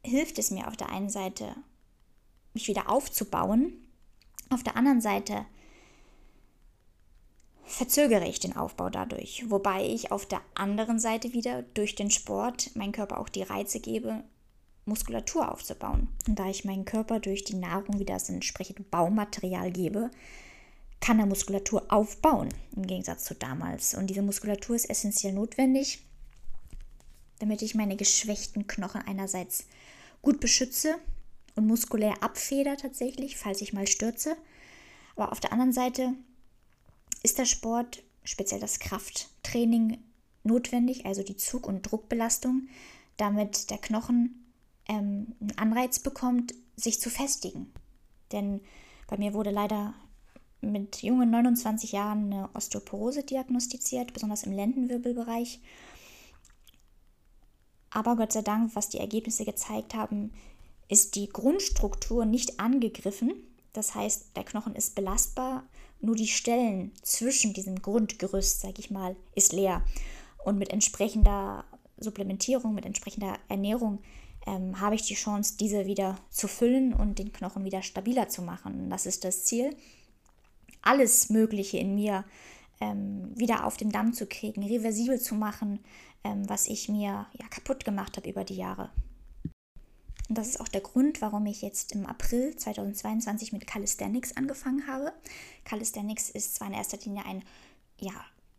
hilft 0.03 0.38
es 0.39 0.51
mir 0.51 0.67
auf 0.67 0.77
der 0.77 0.89
einen 0.89 1.09
Seite 1.09 1.55
mich 2.53 2.67
wieder 2.67 2.89
aufzubauen. 2.89 3.74
Auf 4.50 4.63
der 4.63 4.77
anderen 4.77 5.01
Seite 5.01 5.45
verzögere 7.65 8.27
ich 8.27 8.39
den 8.39 8.55
Aufbau 8.55 8.89
dadurch, 8.89 9.50
wobei 9.50 9.86
ich 9.86 10.12
auf 10.12 10.25
der 10.25 10.41
anderen 10.53 11.00
Seite 11.00 11.34
wieder 11.34 11.63
durch 11.63 11.95
den 11.95 12.12
Sport 12.12 12.75
meinem 12.75 12.91
Körper 12.91 13.19
auch 13.19 13.29
die 13.29 13.43
Reize 13.43 13.79
gebe, 13.79 14.24
Muskulatur 14.86 15.51
aufzubauen. 15.51 16.07
Und 16.27 16.38
da 16.38 16.48
ich 16.50 16.63
meinen 16.63 16.86
Körper 16.86 17.19
durch 17.19 17.43
die 17.43 17.55
Nahrung 17.55 18.00
wieder 18.00 18.13
das 18.13 18.29
entsprechende 18.29 18.84
Baumaterial 18.84 19.72
gebe, 19.72 20.12
kann 21.00 21.19
er 21.19 21.25
Muskulatur 21.25 21.86
aufbauen, 21.89 22.50
im 22.75 22.86
Gegensatz 22.86 23.25
zu 23.25 23.36
damals. 23.36 23.95
Und 23.95 24.07
diese 24.07 24.22
Muskulatur 24.22 24.75
ist 24.75 24.89
essentiell 24.89 25.34
notwendig, 25.34 26.05
damit 27.39 27.62
ich 27.62 27.75
meine 27.75 27.95
geschwächten 27.95 28.67
Knochen 28.67 29.01
einerseits 29.01 29.65
gut 30.22 30.39
beschütze 30.39 30.95
und 31.55 31.67
muskulär 31.67 32.24
abfeder 32.24 32.77
tatsächlich, 32.77 33.38
falls 33.38 33.62
ich 33.62 33.74
mal 33.74 33.88
stürze. 33.88 34.36
Aber 35.15 35.31
auf 35.31 35.39
der 35.39 35.51
anderen 35.51 35.74
Seite 35.74 36.13
ist 37.25 37.39
der 37.39 37.46
Sport, 37.46 38.03
speziell 38.24 38.60
das 38.60 38.77
Krafttraining, 38.77 39.98
notwendig, 40.44 41.08
also 41.08 41.24
die 41.24 41.36
Zug- 41.36 41.67
und 41.67 41.82
Druckbelastung, 41.82 42.67
damit 43.17 43.72
der 43.72 43.79
Knochen 43.79 44.46
ähm, 44.88 45.34
einen 45.41 45.58
Anreiz 45.58 45.98
bekommt, 45.98 46.53
sich 46.75 47.01
zu 47.01 47.10
festigen. 47.10 47.74
Denn 48.32 48.62
bei 49.08 49.17
mir 49.17 49.34
wurde 49.34 49.50
leider 49.50 49.96
mit 50.62 51.01
jungen 51.01 51.32
29 51.32 51.94
Jahren 51.94 52.32
eine 52.32 52.50
Osteoporose 52.53 53.24
diagnostiziert, 53.24 54.13
besonders 54.13 54.44
im 54.44 54.51
Lendenwirbelbereich. 54.51 55.62
Aber 57.89 58.17
Gott 58.17 58.34
sei 58.34 58.44
Dank, 58.44 58.75
was 58.75 58.89
die 58.89 59.00
Ergebnisse 59.00 59.46
gezeigt 59.46 59.96
haben, 59.96 60.32
ist 60.89 61.15
die 61.15 61.29
Grundstruktur 61.29 62.25
nicht 62.25 62.60
angegriffen. 62.60 63.34
Das 63.74 63.96
heißt, 63.96 64.36
der 64.36 64.44
Knochen 64.44 64.75
ist 64.75 64.94
belastbar, 64.94 65.63
nur 66.05 66.15
die 66.15 66.27
Stellen 66.27 66.91
zwischen 67.01 67.53
diesem 67.53 67.81
Grundgerüst, 67.81 68.62
sage 68.62 68.75
ich 68.79 68.91
mal, 68.91 69.15
ist 69.35 69.53
leer. 69.53 69.83
Und 70.43 70.57
mit 70.57 70.71
entsprechender 70.71 71.65
Supplementierung, 71.97 72.74
mit 72.74 72.85
entsprechender 72.85 73.38
Ernährung 73.50 74.00
ähm, 74.45 74.79
habe 74.79 74.95
ich 74.95 75.03
die 75.03 75.15
Chance, 75.15 75.55
diese 75.59 75.85
wieder 75.85 76.17
zu 76.29 76.47
füllen 76.47 76.93
und 76.93 77.19
den 77.19 77.31
Knochen 77.31 77.65
wieder 77.65 77.81
stabiler 77.81 78.29
zu 78.29 78.41
machen. 78.41 78.79
Und 78.79 78.89
das 78.89 79.05
ist 79.05 79.24
das 79.24 79.45
Ziel. 79.45 79.75
Alles 80.81 81.29
Mögliche 81.29 81.77
in 81.79 81.95
mir 81.95 82.25
ähm, 82.79 83.31
wieder 83.35 83.65
auf 83.65 83.77
den 83.77 83.89
Damm 83.89 84.13
zu 84.13 84.27
kriegen, 84.27 84.63
reversibel 84.63 85.19
zu 85.19 85.35
machen, 85.35 85.79
ähm, 86.24 86.47
was 86.47 86.67
ich 86.67 86.89
mir 86.89 87.27
ja, 87.33 87.47
kaputt 87.50 87.85
gemacht 87.85 88.17
habe 88.17 88.29
über 88.29 88.43
die 88.43 88.55
Jahre. 88.55 88.91
Und 90.27 90.38
das 90.38 90.48
ist 90.48 90.60
auch 90.60 90.67
der 90.67 90.82
Grund, 90.82 91.22
warum 91.22 91.46
ich 91.46 91.62
jetzt 91.62 91.91
im 91.91 92.05
April 92.05 92.55
2022 92.55 93.53
mit 93.53 93.67
Calisthenics 93.67 94.36
angefangen 94.36 94.88
habe. 94.88 95.13
Calisthenics 95.65 96.29
ist 96.29 96.55
zwar 96.55 96.67
in 96.67 96.74
erster 96.74 96.98
Linie 96.98 97.25
ein 97.25 97.44
ja, 98.00 98.13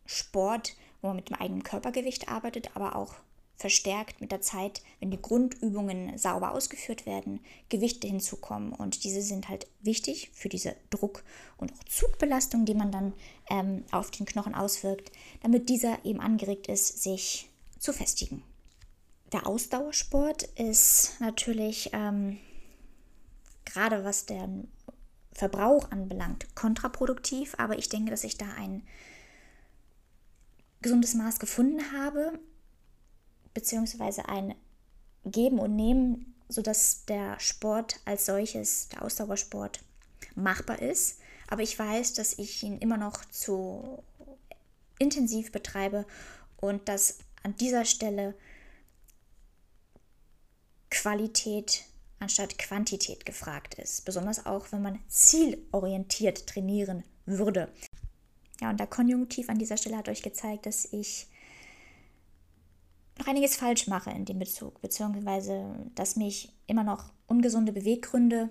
Sport, 0.05 0.75
wo 1.01 1.07
man 1.07 1.17
mit 1.17 1.29
dem 1.29 1.35
eigenen 1.35 1.63
Körpergewicht 1.63 2.29
arbeitet, 2.29 2.75
aber 2.75 2.95
auch 2.95 3.15
verstärkt 3.57 4.21
mit 4.21 4.31
der 4.31 4.39
Zeit, 4.39 4.83
wenn 4.99 5.11
die 5.11 5.21
Grundübungen 5.21 6.17
sauber 6.17 6.51
ausgeführt 6.51 7.05
werden, 7.05 7.41
Gewichte 7.69 8.07
hinzukommen. 8.07 8.71
Und 8.71 9.03
diese 9.03 9.21
sind 9.21 9.49
halt 9.49 9.67
wichtig 9.81 10.29
für 10.33 10.47
diese 10.47 10.75
Druck- 10.91 11.23
und 11.57 11.73
auch 11.73 11.83
Zugbelastung, 11.85 12.65
die 12.65 12.75
man 12.75 12.91
dann 12.91 13.13
ähm, 13.49 13.83
auf 13.91 14.11
den 14.11 14.27
Knochen 14.27 14.55
auswirkt, 14.55 15.11
damit 15.41 15.69
dieser 15.69 16.05
eben 16.05 16.21
angeregt 16.21 16.67
ist, 16.67 17.01
sich 17.01 17.49
zu 17.79 17.93
festigen 17.93 18.43
der 19.31 19.45
Ausdauersport 19.45 20.43
ist 20.43 21.19
natürlich 21.19 21.89
ähm, 21.93 22.37
gerade 23.65 24.03
was 24.03 24.25
den 24.25 24.67
Verbrauch 25.33 25.91
anbelangt 25.91 26.55
kontraproduktiv, 26.55 27.55
aber 27.57 27.77
ich 27.77 27.89
denke, 27.89 28.11
dass 28.11 28.23
ich 28.23 28.37
da 28.37 28.47
ein 28.57 28.83
gesundes 30.81 31.13
Maß 31.13 31.39
gefunden 31.39 31.91
habe, 31.91 32.39
beziehungsweise 33.53 34.29
ein 34.29 34.55
geben 35.25 35.59
und 35.59 35.75
nehmen, 35.75 36.35
sodass 36.47 37.05
der 37.05 37.39
Sport 37.39 37.99
als 38.05 38.25
solches, 38.25 38.89
der 38.89 39.03
Ausdauersport, 39.03 39.81
machbar 40.35 40.81
ist. 40.81 41.19
Aber 41.47 41.61
ich 41.61 41.77
weiß, 41.77 42.13
dass 42.13 42.37
ich 42.37 42.63
ihn 42.63 42.77
immer 42.77 42.97
noch 42.97 43.25
zu 43.25 44.03
intensiv 44.99 45.51
betreibe 45.51 46.05
und 46.57 46.87
dass 46.87 47.19
an 47.43 47.55
dieser 47.57 47.85
Stelle 47.85 48.33
Qualität 50.89 51.85
anstatt 52.19 52.57
Quantität 52.57 53.25
gefragt 53.25 53.75
ist. 53.75 54.05
Besonders 54.05 54.45
auch, 54.45 54.71
wenn 54.71 54.81
man 54.81 54.99
zielorientiert 55.07 56.47
trainieren 56.47 57.03
würde. 57.25 57.71
Ja, 58.61 58.69
und 58.69 58.79
der 58.79 58.87
Konjunktiv 58.87 59.49
an 59.49 59.59
dieser 59.59 59.77
Stelle 59.77 59.97
hat 59.97 60.09
euch 60.09 60.23
gezeigt, 60.23 60.65
dass 60.65 60.85
ich 60.91 61.27
noch 63.19 63.27
einiges 63.27 63.55
falsch 63.55 63.87
mache 63.87 64.11
in 64.11 64.25
dem 64.25 64.39
Bezug, 64.39 64.81
beziehungsweise 64.81 65.75
dass 65.95 66.15
mich 66.15 66.53
immer 66.65 66.83
noch 66.83 67.11
ungesunde 67.27 67.71
Beweggründe 67.71 68.49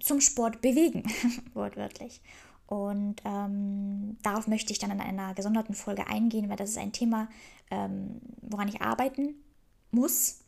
zum 0.00 0.20
Sport 0.20 0.60
bewegen, 0.60 1.04
wortwörtlich. 1.54 2.20
Und 2.66 3.16
ähm, 3.24 4.16
darauf 4.22 4.46
möchte 4.46 4.72
ich 4.72 4.78
dann 4.78 4.90
in 4.90 5.00
einer 5.00 5.34
gesonderten 5.34 5.74
Folge 5.74 6.06
eingehen, 6.06 6.48
weil 6.48 6.56
das 6.56 6.70
ist 6.70 6.78
ein 6.78 6.92
Thema, 6.92 7.28
ähm, 7.70 8.20
woran 8.40 8.68
ich 8.68 8.80
arbeiten 8.80 9.34
muss, 9.92 10.40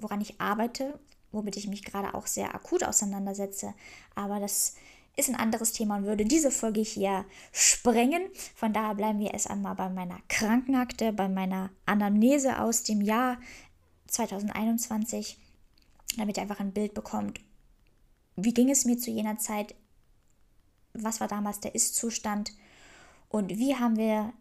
woran 0.00 0.20
ich 0.20 0.40
arbeite, 0.40 0.98
womit 1.30 1.56
ich 1.56 1.68
mich 1.68 1.84
gerade 1.84 2.14
auch 2.14 2.26
sehr 2.26 2.54
akut 2.54 2.84
auseinandersetze. 2.84 3.74
Aber 4.14 4.40
das 4.40 4.74
ist 5.16 5.28
ein 5.28 5.36
anderes 5.36 5.72
Thema 5.72 5.96
und 5.96 6.04
würde 6.04 6.24
diese 6.24 6.50
Folge 6.50 6.80
hier 6.80 7.24
sprengen. 7.52 8.22
Von 8.54 8.72
daher 8.72 8.94
bleiben 8.94 9.18
wir 9.18 9.32
erst 9.32 9.50
einmal 9.50 9.74
bei 9.74 9.88
meiner 9.90 10.18
Krankenakte, 10.28 11.12
bei 11.12 11.28
meiner 11.28 11.70
Anamnese 11.84 12.60
aus 12.60 12.82
dem 12.82 13.00
Jahr 13.02 13.38
2021, 14.08 15.38
damit 16.16 16.36
ihr 16.36 16.42
einfach 16.42 16.60
ein 16.60 16.72
Bild 16.72 16.94
bekommt, 16.94 17.40
wie 18.36 18.54
ging 18.54 18.70
es 18.70 18.84
mir 18.84 18.98
zu 18.98 19.10
jener 19.10 19.38
Zeit, 19.38 19.74
was 20.94 21.20
war 21.20 21.28
damals 21.28 21.60
der 21.60 21.74
Ist-Zustand 21.74 22.52
und 23.28 23.50
wie 23.58 23.76
haben 23.76 23.96
wir 23.96 24.32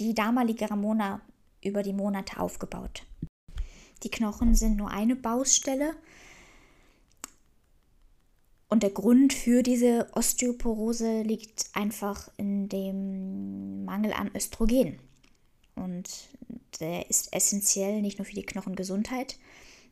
die 0.00 0.14
damalige 0.14 0.70
Ramona 0.70 1.20
über 1.62 1.82
die 1.82 1.92
Monate 1.92 2.40
aufgebaut. 2.40 3.04
Die 4.02 4.10
Knochen 4.10 4.54
sind 4.54 4.76
nur 4.76 4.90
eine 4.90 5.16
Baustelle. 5.16 5.96
Und 8.68 8.82
der 8.82 8.90
Grund 8.90 9.32
für 9.32 9.62
diese 9.62 10.08
Osteoporose 10.12 11.22
liegt 11.22 11.70
einfach 11.72 12.28
in 12.36 12.68
dem 12.68 13.84
Mangel 13.84 14.12
an 14.12 14.30
Östrogen. 14.34 14.98
Und 15.76 16.28
der 16.80 17.08
ist 17.08 17.32
essentiell 17.32 18.02
nicht 18.02 18.18
nur 18.18 18.26
für 18.26 18.34
die 18.34 18.44
Knochengesundheit, 18.44 19.38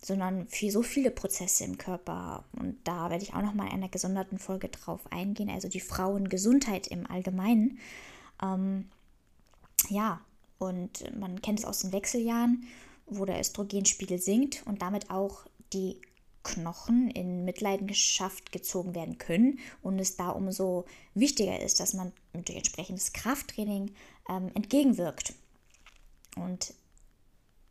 sondern 0.02 0.48
für 0.48 0.70
so 0.70 0.82
viele 0.82 1.10
Prozesse 1.10 1.64
im 1.64 1.78
Körper. 1.78 2.44
Und 2.52 2.76
da 2.84 3.10
werde 3.10 3.22
ich 3.22 3.32
auch 3.32 3.42
noch 3.42 3.54
mal 3.54 3.66
in 3.66 3.74
einer 3.74 3.88
gesonderten 3.88 4.38
Folge 4.38 4.68
drauf 4.68 5.00
eingehen, 5.10 5.50
also 5.50 5.68
die 5.68 5.80
Frauengesundheit 5.80 6.88
im 6.88 7.08
Allgemeinen. 7.08 7.78
Ähm, 8.42 8.90
ja, 9.88 10.20
und 10.58 11.16
man 11.18 11.40
kennt 11.42 11.60
es 11.60 11.64
aus 11.64 11.80
den 11.80 11.92
Wechseljahren 11.92 12.66
wo 13.06 13.24
der 13.24 13.40
Östrogenspiegel 13.40 14.18
sinkt 14.18 14.62
und 14.66 14.82
damit 14.82 15.10
auch 15.10 15.46
die 15.72 16.00
Knochen 16.42 17.10
in 17.10 17.44
Mitleidenschaft 17.44 18.52
gezogen 18.52 18.94
werden 18.94 19.18
können 19.18 19.58
und 19.82 19.98
es 19.98 20.16
da 20.16 20.28
umso 20.28 20.84
wichtiger 21.14 21.60
ist, 21.60 21.80
dass 21.80 21.94
man 21.94 22.12
durch 22.32 22.56
entsprechendes 22.56 23.12
Krafttraining 23.12 23.94
ähm, 24.28 24.50
entgegenwirkt 24.54 25.34
und 26.36 26.74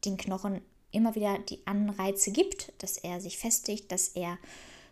den 0.06 0.18
Knochen 0.18 0.62
immer 0.92 1.16
wieder 1.16 1.40
die 1.40 1.66
Anreize 1.66 2.32
gibt, 2.32 2.74
dass 2.80 2.98
er 2.98 3.22
sich 3.22 3.38
festigt, 3.38 3.92
dass 3.92 4.10
er 4.10 4.38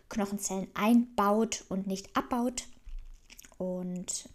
Knochenzellen 0.08 0.68
einbaut 0.74 1.64
und 1.68 1.86
nicht 1.86 2.14
abbaut. 2.16 2.64
Und 3.58 4.28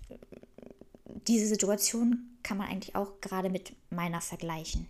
diese 1.28 1.48
Situation 1.48 2.38
kann 2.44 2.58
man 2.58 2.68
eigentlich 2.68 2.96
auch 2.96 3.20
gerade 3.22 3.50
mit 3.50 3.74
meiner 3.90 4.22
vergleichen. 4.22 4.88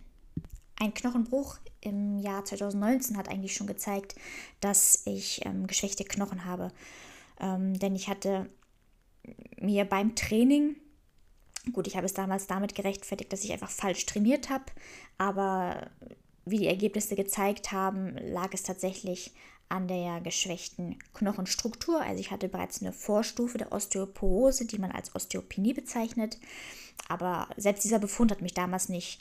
Ein 0.80 0.94
Knochenbruch 0.94 1.58
im 1.80 2.18
Jahr 2.18 2.44
2019 2.44 3.16
hat 3.16 3.28
eigentlich 3.28 3.54
schon 3.54 3.66
gezeigt, 3.66 4.14
dass 4.60 5.02
ich 5.06 5.44
ähm, 5.44 5.66
geschwächte 5.66 6.04
Knochen 6.04 6.44
habe. 6.44 6.70
Ähm, 7.40 7.78
denn 7.78 7.96
ich 7.96 8.08
hatte 8.08 8.48
mir 9.58 9.84
beim 9.84 10.14
Training, 10.14 10.76
gut, 11.72 11.86
ich 11.86 11.96
habe 11.96 12.06
es 12.06 12.14
damals 12.14 12.46
damit 12.46 12.74
gerechtfertigt, 12.74 13.32
dass 13.32 13.44
ich 13.44 13.52
einfach 13.52 13.70
falsch 13.70 14.06
trainiert 14.06 14.50
habe, 14.50 14.64
aber 15.18 15.90
wie 16.44 16.58
die 16.58 16.66
Ergebnisse 16.66 17.16
gezeigt 17.16 17.72
haben, 17.72 18.16
lag 18.18 18.54
es 18.54 18.62
tatsächlich 18.62 19.32
an 19.68 19.86
der 19.86 20.20
geschwächten 20.20 20.98
Knochenstruktur. 21.12 22.00
Also 22.00 22.20
ich 22.20 22.30
hatte 22.30 22.48
bereits 22.48 22.80
eine 22.80 22.92
Vorstufe 22.92 23.58
der 23.58 23.72
Osteoporose, 23.72 24.64
die 24.64 24.78
man 24.78 24.92
als 24.92 25.14
Osteopenie 25.14 25.74
bezeichnet. 25.74 26.38
Aber 27.08 27.48
selbst 27.56 27.84
dieser 27.84 27.98
Befund 27.98 28.30
hat 28.30 28.40
mich 28.40 28.54
damals 28.54 28.88
nicht 28.88 29.20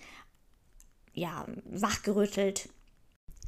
ja, 1.18 1.46
wachgerüttelt. 1.66 2.70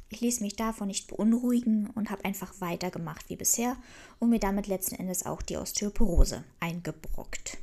Ich 0.08 0.20
ließ 0.20 0.40
mich 0.40 0.56
davon 0.56 0.88
nicht 0.88 1.06
beunruhigen 1.06 1.88
und 1.94 2.10
habe 2.10 2.24
einfach 2.24 2.52
weitergemacht 2.60 3.30
wie 3.30 3.36
bisher 3.36 3.76
und 4.18 4.30
mir 4.30 4.40
damit 4.40 4.66
letzten 4.66 4.96
Endes 4.96 5.24
auch 5.24 5.40
die 5.40 5.56
Osteoporose 5.56 6.42
eingebrockt. 6.58 7.58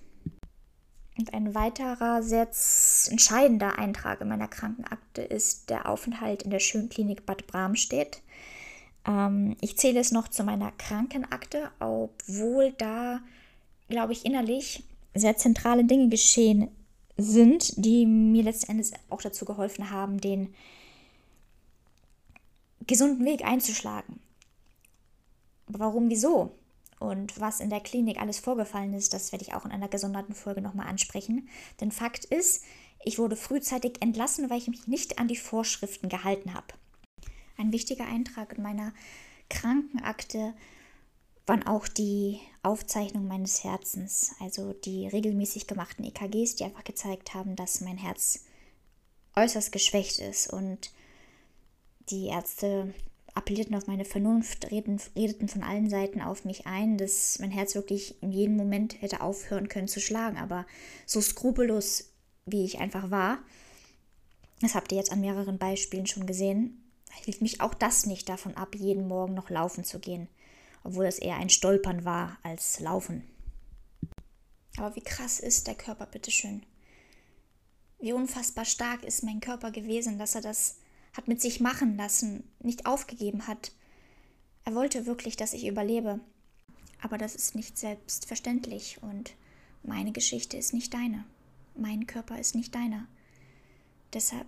Und 1.18 1.34
ein 1.34 1.54
weiterer 1.54 2.24
sehr 2.24 2.48
entscheidender 3.10 3.78
Eintrag 3.78 4.22
in 4.22 4.30
meiner 4.30 4.48
Krankenakte 4.48 5.24
ist 5.24 5.70
der 5.70 5.90
Aufenthalt 5.90 6.44
in 6.44 6.52
der 6.52 6.60
Schönklinik 6.60 7.26
Bad 7.26 7.46
Bramstedt. 7.48 8.22
Ähm, 9.06 9.58
ich 9.60 9.78
zähle 9.78 10.00
es 10.00 10.14
noch 10.14 10.30
zu 10.30 10.46
meiner 10.46 10.72
Krankenakte, 10.72 11.70
obwohl 11.80 12.72
da, 12.78 13.20
glaube 13.90 14.14
ich, 14.14 14.26
innerlich 14.26 14.84
sehr 15.16 15.36
zentrale 15.36 15.84
Dinge 15.84 16.08
geschehen 16.08 16.70
sind, 17.18 17.84
die 17.84 18.06
mir 18.06 18.44
letzten 18.44 18.72
Endes 18.72 18.92
auch 19.10 19.22
dazu 19.22 19.46
geholfen 19.46 19.90
haben, 19.90 20.22
den 20.22 20.54
gesunden 22.86 23.26
Weg 23.26 23.44
einzuschlagen. 23.44 24.20
Warum, 25.68 26.10
wieso? 26.10 26.52
Und 27.00 27.40
was 27.40 27.60
in 27.60 27.70
der 27.70 27.82
Klinik 27.82 28.20
alles 28.20 28.40
vorgefallen 28.40 28.94
ist, 28.94 29.14
das 29.14 29.32
werde 29.32 29.44
ich 29.44 29.54
auch 29.54 29.66
in 29.66 29.72
einer 29.72 29.90
gesonderten 29.90 30.34
Folge 30.34 30.62
nochmal 30.62 30.88
ansprechen. 30.88 31.50
Denn 31.80 31.92
Fakt 31.92 32.26
ist, 32.26 32.64
ich 33.04 33.20
wurde 33.20 33.36
frühzeitig 33.36 34.02
entlassen, 34.02 34.50
weil 34.50 34.58
ich 34.58 34.68
mich 34.68 34.88
nicht 34.88 35.20
an 35.20 35.28
die 35.28 35.36
Vorschriften 35.36 36.10
gehalten 36.10 36.54
habe. 36.54 36.68
Ein 37.58 37.72
wichtiger 37.72 38.06
Eintrag 38.06 38.58
in 38.58 38.64
meiner 38.64 38.94
Krankenakte 39.50 40.54
waren 41.48 41.66
auch 41.66 41.88
die 41.88 42.40
Aufzeichnungen 42.62 43.30
meines 43.30 43.64
Herzens, 43.64 44.36
also 44.42 44.74
die 44.74 45.08
regelmäßig 45.08 45.66
gemachten 45.66 46.04
EKGs, 46.04 46.56
die 46.56 46.66
einfach 46.66 46.84
gezeigt 46.84 47.34
haben, 47.34 47.56
dass 47.56 47.82
mein 47.82 47.98
Herz 47.98 48.44
äußerst 49.36 49.72
geschwächt 49.72 50.20
ist 50.20 50.52
und 50.52 50.92
die 52.10 52.28
Ärzte 52.28 52.94
appellierten 53.34 53.76
auf 53.76 53.88
meine 53.88 54.04
Vernunft, 54.04 54.72
redeten, 54.72 55.00
redeten 55.16 55.48
von 55.48 55.64
allen 55.64 55.90
Seiten 55.90 56.22
auf 56.22 56.44
mich 56.44 56.66
ein, 56.66 56.98
dass 56.98 57.40
mein 57.40 57.52
Herz 57.52 57.76
wirklich 57.76 58.22
in 58.22 58.32
jedem 58.32 58.58
Moment 58.58 59.02
hätte 59.02 59.22
aufhören 59.22 59.70
können 59.70 59.88
zu 59.88 60.02
schlagen, 60.02 60.38
aber 60.38 60.66
so 61.06 61.22
skrupellos, 61.22 62.12
wie 62.46 62.66
ich 62.66 62.80
einfach 62.80 63.10
war, 63.10 63.40
das 64.60 64.76
habt 64.76 64.92
ihr 64.92 64.98
jetzt 64.98 65.12
an 65.12 65.22
mehreren 65.22 65.60
Beispielen 65.60 66.08
schon 66.08 66.26
gesehen, 66.26 66.84
hielt 67.24 67.42
mich 67.42 67.62
auch 67.62 67.74
das 67.74 68.06
nicht 68.06 68.28
davon 68.28 68.58
ab, 68.58 68.76
jeden 68.76 69.08
Morgen 69.08 69.34
noch 69.34 69.50
laufen 69.50 69.86
zu 69.86 70.00
gehen 70.00 70.28
obwohl 70.88 71.06
es 71.06 71.20
eher 71.20 71.36
ein 71.36 71.50
Stolpern 71.50 72.06
war 72.06 72.38
als 72.44 72.80
Laufen. 72.80 73.24
Aber 74.78 74.96
wie 74.96 75.02
krass 75.02 75.38
ist 75.42 75.68
der 75.68 75.76
Körper, 75.76 76.06
bitteschön. 76.06 76.66
Wie 78.00 78.14
unfassbar 78.14 78.64
stark 78.64 79.04
ist 79.04 79.22
mein 79.22 79.42
Körper 79.42 79.72
gewesen, 79.72 80.18
dass 80.18 80.36
er 80.36 80.42
das 80.42 80.78
hat 81.12 81.28
mit 81.28 81.42
sich 81.42 81.60
machen 81.60 81.98
lassen, 81.98 82.50
nicht 82.62 82.86
aufgegeben 82.86 83.48
hat. 83.48 83.74
Er 84.64 84.76
wollte 84.76 85.06
wirklich, 85.06 85.36
dass 85.36 85.52
ich 85.52 85.68
überlebe. 85.68 86.22
Aber 87.02 87.18
das 87.18 87.36
ist 87.36 87.54
nicht 87.54 87.78
selbstverständlich 87.78 89.04
und 89.04 89.34
meine 89.84 90.14
Geschichte 90.14 90.56
ist 90.56 90.74
nicht 90.74 90.94
deine. 90.94 91.26
Mein 91.76 92.08
Körper 92.08 92.40
ist 92.40 92.56
nicht 92.56 92.74
deiner. 92.74 93.08
Deshalb 94.14 94.48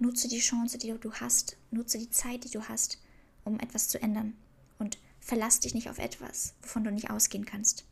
nutze 0.00 0.26
die 0.26 0.40
Chance, 0.40 0.78
die 0.78 0.92
du 0.92 1.12
hast, 1.12 1.58
nutze 1.70 1.98
die 1.98 2.10
Zeit, 2.10 2.42
die 2.42 2.50
du 2.50 2.62
hast, 2.68 2.98
um 3.44 3.60
etwas 3.60 3.86
zu 3.86 4.02
ändern. 4.02 4.36
Und 4.80 4.98
Verlass 5.22 5.60
dich 5.60 5.72
nicht 5.72 5.88
auf 5.88 5.98
etwas, 5.98 6.54
wovon 6.62 6.82
du 6.82 6.90
nicht 6.90 7.10
ausgehen 7.10 7.46
kannst. 7.46 7.86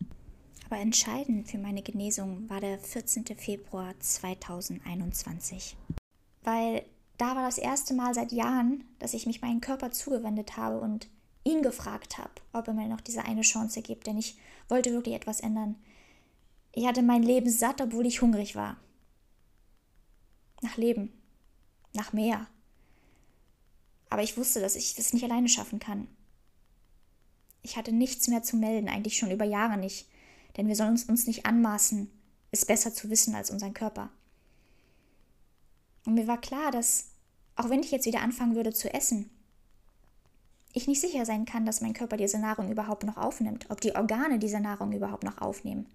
Aber 0.66 0.80
entscheidend 0.80 1.48
für 1.48 1.58
meine 1.58 1.80
Genesung 1.80 2.50
war 2.50 2.60
der 2.60 2.78
14. 2.78 3.24
Februar 3.36 3.94
2021. 4.00 5.76
Weil 6.42 6.84
da 7.18 7.36
war 7.36 7.42
das 7.42 7.58
erste 7.58 7.94
Mal 7.94 8.14
seit 8.14 8.32
Jahren, 8.32 8.84
dass 8.98 9.14
ich 9.14 9.26
mich 9.26 9.42
meinem 9.42 9.60
Körper 9.60 9.92
zugewendet 9.92 10.56
habe 10.56 10.80
und 10.80 11.08
ihn 11.44 11.62
gefragt 11.62 12.18
habe, 12.18 12.32
ob 12.52 12.66
er 12.66 12.74
mir 12.74 12.88
noch 12.88 13.00
diese 13.00 13.24
eine 13.24 13.42
Chance 13.42 13.80
gibt, 13.80 14.08
denn 14.08 14.18
ich 14.18 14.36
wollte 14.68 14.92
wirklich 14.92 15.14
etwas 15.14 15.40
ändern. 15.40 15.76
Ich 16.72 16.86
hatte 16.86 17.02
mein 17.02 17.22
Leben 17.22 17.48
satt, 17.48 17.80
obwohl 17.80 18.06
ich 18.06 18.22
hungrig 18.22 18.56
war. 18.56 18.76
Nach 20.62 20.76
Leben. 20.76 21.12
nach 21.92 22.12
mehr. 22.12 22.46
Aber 24.08 24.22
ich 24.22 24.36
wusste, 24.36 24.60
dass 24.60 24.76
ich 24.76 24.94
das 24.94 25.12
nicht 25.12 25.24
alleine 25.24 25.48
schaffen 25.48 25.78
kann. 25.78 26.08
Ich 27.62 27.76
hatte 27.76 27.92
nichts 27.92 28.28
mehr 28.28 28.42
zu 28.42 28.56
melden, 28.56 28.88
eigentlich 28.88 29.16
schon 29.16 29.30
über 29.30 29.44
Jahre 29.44 29.76
nicht, 29.76 30.08
denn 30.56 30.66
wir 30.66 30.76
sollen 30.76 30.98
uns, 31.08 31.26
nicht 31.26 31.46
anmaßen, 31.46 32.10
es 32.50 32.64
besser 32.64 32.92
zu 32.92 33.10
wissen 33.10 33.34
als 33.34 33.50
unseren 33.50 33.74
Körper. 33.74 34.10
Und 36.06 36.14
mir 36.14 36.26
war 36.26 36.40
klar, 36.40 36.70
dass, 36.70 37.10
auch 37.56 37.68
wenn 37.68 37.80
ich 37.82 37.90
jetzt 37.90 38.06
wieder 38.06 38.22
anfangen 38.22 38.54
würde 38.54 38.72
zu 38.72 38.92
essen, 38.92 39.30
ich 40.72 40.86
nicht 40.86 41.00
sicher 41.00 41.26
sein 41.26 41.44
kann, 41.44 41.66
dass 41.66 41.80
mein 41.80 41.94
Körper 41.94 42.16
diese 42.16 42.38
Nahrung 42.38 42.70
überhaupt 42.70 43.04
noch 43.04 43.16
aufnimmt, 43.16 43.66
ob 43.70 43.80
die 43.80 43.94
Organe 43.94 44.38
diese 44.38 44.60
Nahrung 44.60 44.92
überhaupt 44.92 45.24
noch 45.24 45.38
aufnehmen. 45.38 45.86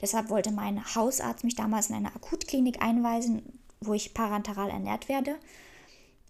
Deshalb 0.00 0.28
wollte 0.28 0.50
mein 0.50 0.84
Hausarzt 0.94 1.44
mich 1.44 1.54
damals 1.54 1.88
in 1.88 1.94
eine 1.94 2.14
Akutklinik 2.14 2.82
einweisen, 2.82 3.60
wo 3.80 3.94
ich 3.94 4.14
parenteral 4.14 4.70
ernährt 4.70 5.08
werde. 5.08 5.36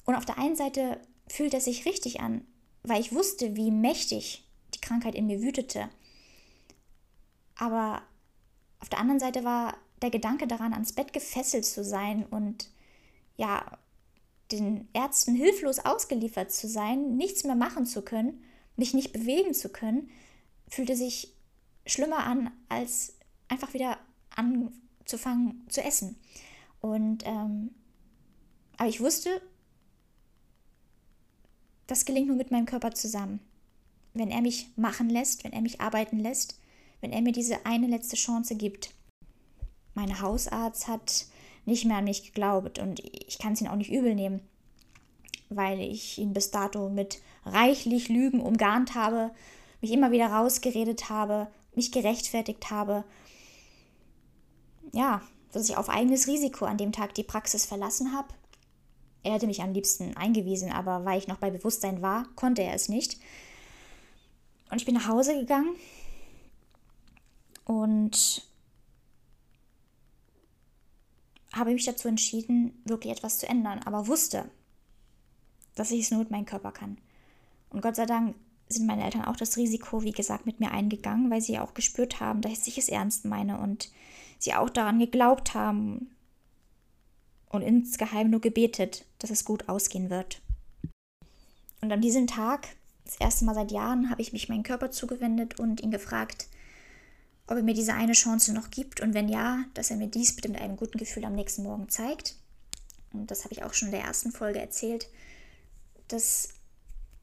Und 0.05 0.15
auf 0.15 0.27
der 0.27 0.39
einen 0.39 0.57
Seite 0.57 1.01
fühlt 1.29 1.55
es 1.55 1.65
sich 1.65 1.87
richtig 1.87 2.21
an, 2.21 2.47
weil 2.83 3.01
ich 3.01 3.15
wusste, 3.15 3.57
wie 3.57 3.71
mächtig 3.71 4.45
die 4.75 4.81
Krankheit 4.81 5.15
in 5.15 5.27
mir 5.27 5.43
wütete. 5.43 5.89
Aber 7.57 8.03
auf 8.81 8.89
der 8.89 8.99
anderen 8.99 9.21
Seite 9.21 9.45
war 9.45 9.77
der 10.01 10.11
Gedanke 10.11 10.47
daran, 10.47 10.73
ans 10.73 10.93
Bett 10.93 11.13
gefesselt 11.13 11.65
zu 11.65 11.85
sein 11.85 12.27
und 12.27 12.69
ja, 13.37 13.79
den 14.51 14.89
Ärzten 14.93 15.35
hilflos 15.35 15.79
ausgeliefert 15.79 16.53
zu 16.53 16.69
sein, 16.69 17.17
nichts 17.17 17.45
mehr 17.45 17.55
machen 17.55 17.87
zu 17.87 18.03
können, 18.03 18.43
mich 18.77 18.95
nicht 18.95 19.13
bewegen 19.13 19.55
zu 19.55 19.69
können, 19.69 20.11
fühlte 20.69 20.97
sich 20.97 21.33
schlimmer 21.87 22.25
an, 22.25 22.51
als 22.69 23.15
einfach 23.49 23.75
wieder 23.75 23.99
anzufangen 24.35 25.67
zu 25.69 25.83
essen. 25.83 26.17
Und 26.81 27.25
ähm, 27.25 27.71
aber 28.77 28.89
ich 28.89 29.01
wusste, 29.01 29.41
das 31.87 32.05
gelingt 32.05 32.29
nur 32.29 32.37
mit 32.37 32.51
meinem 32.51 32.67
Körper 32.67 32.93
zusammen. 32.93 33.41
Wenn 34.15 34.31
er 34.31 34.43
mich 34.43 34.69
machen 34.77 35.09
lässt, 35.09 35.45
wenn 35.45 35.53
er 35.53 35.63
mich 35.63 35.81
arbeiten 35.81 36.19
lässt, 36.19 36.59
wenn 37.01 37.13
er 37.13 37.23
mir 37.23 37.33
diese 37.33 37.67
eine 37.67 37.87
letzte 37.87 38.17
Chance 38.17 38.57
gibt. 38.57 38.91
Mein 39.95 40.21
Hausarzt 40.21 40.89
hat 40.89 41.27
nicht 41.65 41.85
mehr 41.85 41.99
an 41.99 42.05
mich 42.05 42.25
geglaubt 42.25 42.79
und 42.79 43.01
ich 43.01 43.39
kann 43.39 43.53
es 43.53 43.61
ihn 43.61 43.69
auch 43.69 43.77
nicht 43.77 43.93
übel 43.93 44.15
nehmen, 44.15 44.41
weil 45.49 45.81
ich 45.81 46.19
ihn 46.19 46.33
bis 46.33 46.51
dato 46.51 46.89
mit 46.89 47.21
reichlich 47.45 48.09
Lügen 48.09 48.41
umgarnt 48.41 48.95
habe, 48.95 49.31
mich 49.81 49.93
immer 49.93 50.13
wieder 50.13 50.29
rausgeredet 50.29 51.11
habe, 51.11 51.49
mich 51.75 51.93
gerechtfertigt 51.93 52.71
habe. 52.71 53.05
Ja, 54.93 55.23
dass 55.53 55.69
ich 55.69 55.77
auf 55.77 55.89
eigenes 55.89 56.27
Risiko 56.27 56.65
an 56.65 56.79
dem 56.79 56.93
Tag 56.93 57.15
die 57.15 57.23
Praxis 57.23 57.67
verlassen 57.67 58.13
habe. 58.13 58.29
Er 59.23 59.35
hätte 59.35 59.47
mich 59.47 59.63
am 59.63 59.73
liebsten 59.73 60.17
eingewiesen, 60.17 60.73
aber 60.73 61.05
weil 61.05 61.19
ich 61.19 61.29
noch 61.29 61.39
bei 61.39 61.51
Bewusstsein 61.51 62.03
war, 62.03 62.27
konnte 62.35 62.63
er 62.63 62.75
es 62.75 62.89
nicht. 62.89 63.19
Und 64.73 64.79
ich 64.79 64.87
bin 64.87 64.95
nach 64.95 65.07
Hause 65.07 65.39
gegangen 65.39 65.77
und 67.67 68.43
habe 71.53 71.75
mich 71.75 71.85
dazu 71.85 72.09
entschieden, 72.09 72.73
wirklich 72.87 73.13
etwas 73.13 73.39
zu 73.39 73.47
ändern, 73.47 73.81
aber 73.85 74.07
wusste, 74.07 74.51
dass 75.75 75.91
ich 75.91 76.01
es 76.01 76.11
nur 76.11 76.21
mit 76.21 76.31
meinem 76.31 76.47
Körper 76.47 76.73
kann. 76.73 76.97
Und 77.69 77.83
Gott 77.83 77.97
sei 77.97 78.07
Dank 78.07 78.35
sind 78.67 78.87
meine 78.87 79.05
Eltern 79.05 79.27
auch 79.27 79.37
das 79.37 79.59
Risiko, 79.59 80.05
wie 80.05 80.13
gesagt, 80.13 80.47
mit 80.47 80.59
mir 80.59 80.71
eingegangen, 80.71 81.31
weil 81.31 81.43
sie 81.43 81.59
auch 81.59 81.75
gespürt 81.75 82.21
haben, 82.21 82.41
dass 82.41 82.67
ich 82.67 82.79
es 82.79 82.89
ernst 82.89 83.27
meine 83.27 83.59
und 83.59 83.93
sie 84.39 84.55
auch 84.55 84.71
daran 84.71 84.99
geglaubt 84.99 85.53
haben 85.53 86.17
und 87.51 87.61
insgeheim 87.61 88.31
nur 88.31 88.41
gebetet, 88.41 89.05
dass 89.19 89.29
es 89.29 89.45
gut 89.45 89.69
ausgehen 89.69 90.09
wird. 90.09 90.41
Und 91.83 91.93
an 91.93 92.01
diesem 92.01 92.27
Tag, 92.27 92.69
das 93.05 93.17
erste 93.17 93.45
Mal 93.45 93.55
seit 93.55 93.73
Jahren, 93.73 94.11
habe 94.11 94.23
ich 94.23 94.33
mich 94.33 94.49
meinem 94.49 94.63
Körper 94.63 94.91
zugewendet 94.91 95.59
und 95.59 95.81
ihn 95.81 95.91
gefragt, 95.91 96.47
ob 97.47 97.57
er 97.57 97.63
mir 97.63 97.75
diese 97.75 97.95
eine 97.95 98.13
Chance 98.13 98.53
noch 98.53 98.71
gibt 98.71 99.01
und 99.01 99.15
wenn 99.15 99.29
ja, 99.29 99.65
dass 99.75 99.91
er 99.91 99.97
mir 99.97 100.09
dies 100.09 100.35
bitte 100.35 100.49
mit 100.49 100.61
einem 100.61 100.77
guten 100.77 100.99
Gefühl 100.99 101.25
am 101.25 101.35
nächsten 101.35 101.63
Morgen 101.63 101.89
zeigt. 101.89 102.37
Und 103.13 103.31
das 103.31 103.45
habe 103.45 103.53
ich 103.53 103.63
auch 103.63 103.75
schon 103.75 103.89
in 103.89 103.93
der 103.93 104.05
ersten 104.05 104.33
Folge 104.33 104.61
erzählt, 104.61 105.09
dass 106.09 106.49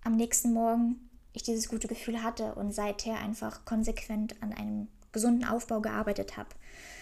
am 0.04 0.16
nächsten 0.16 0.54
Morgen 0.54 1.10
ich 1.34 1.44
dieses 1.44 1.70
gute 1.70 1.88
Gefühl 1.88 2.22
hatte 2.24 2.56
und 2.56 2.74
seither 2.74 3.18
einfach 3.18 3.66
konsequent 3.66 4.42
an 4.42 4.54
einem 4.54 4.88
gesunden 5.12 5.46
Aufbau 5.46 5.82
gearbeitet 5.82 6.38
habe, 6.38 6.50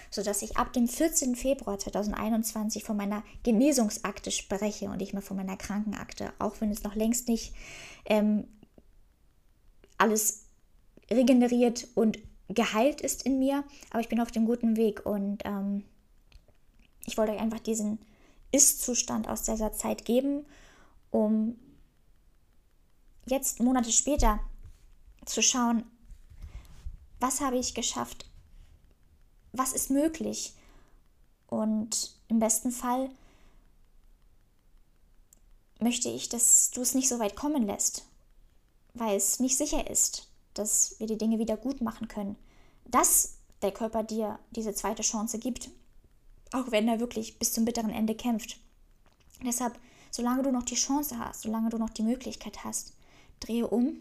sodass 0.09 0.41
ich 0.41 0.57
ab 0.57 0.73
dem 0.73 0.87
14. 0.87 1.35
Februar 1.35 1.79
2021 1.79 2.83
von 2.83 2.95
meiner 2.95 3.23
Genesungsakte 3.43 4.31
spreche 4.31 4.85
und 4.85 4.97
nicht 4.97 5.13
mehr 5.13 5.21
von 5.21 5.37
meiner 5.37 5.57
Krankenakte, 5.57 6.31
auch 6.39 6.55
wenn 6.59 6.71
es 6.71 6.83
noch 6.83 6.95
längst 6.95 7.27
nicht 7.27 7.53
ähm, 8.05 8.47
alles 9.97 10.45
regeneriert 11.09 11.87
und 11.95 12.19
geheilt 12.49 13.01
ist 13.01 13.23
in 13.23 13.39
mir, 13.39 13.63
aber 13.89 13.99
ich 13.99 14.09
bin 14.09 14.21
auf 14.21 14.31
dem 14.31 14.45
guten 14.45 14.77
Weg 14.77 15.05
und 15.05 15.43
ähm, 15.45 15.83
ich 17.05 17.17
wollte 17.17 17.33
euch 17.33 17.41
einfach 17.41 17.59
diesen 17.59 17.99
Ist-Zustand 18.51 19.27
aus 19.27 19.43
dieser 19.43 19.73
Zeit 19.73 20.05
geben, 20.05 20.45
um 21.11 21.57
jetzt 23.25 23.59
Monate 23.59 23.91
später 23.91 24.39
zu 25.25 25.41
schauen, 25.41 25.83
was 27.19 27.41
habe 27.41 27.57
ich 27.57 27.73
geschafft, 27.73 28.29
was 29.51 29.73
ist 29.73 29.89
möglich 29.89 30.53
und 31.47 32.15
im 32.27 32.39
besten 32.39 32.71
Fall 32.71 33.09
möchte 35.79 36.09
ich, 36.09 36.29
dass 36.29 36.71
du 36.71 36.81
es 36.81 36.93
nicht 36.93 37.09
so 37.09 37.19
weit 37.19 37.35
kommen 37.35 37.63
lässt, 37.63 38.06
weil 38.99 39.15
es 39.15 39.39
nicht 39.39 39.57
sicher 39.57 39.89
ist 39.89 40.27
dass 40.57 40.99
wir 40.99 41.07
die 41.07 41.17
Dinge 41.17 41.39
wieder 41.39 41.57
gut 41.57 41.81
machen 41.81 42.07
können. 42.07 42.35
Dass 42.85 43.37
der 43.61 43.71
Körper 43.71 44.03
dir 44.03 44.39
diese 44.51 44.73
zweite 44.73 45.03
Chance 45.03 45.39
gibt, 45.39 45.69
auch 46.51 46.71
wenn 46.71 46.87
er 46.87 46.99
wirklich 46.99 47.39
bis 47.39 47.53
zum 47.53 47.65
bitteren 47.65 47.89
Ende 47.89 48.15
kämpft. 48.15 48.57
Deshalb, 49.43 49.77
solange 50.11 50.43
du 50.43 50.51
noch 50.51 50.63
die 50.63 50.75
Chance 50.75 51.19
hast, 51.19 51.41
solange 51.41 51.69
du 51.69 51.77
noch 51.77 51.89
die 51.89 52.03
Möglichkeit 52.03 52.63
hast, 52.63 52.93
drehe 53.39 53.67
um, 53.67 53.97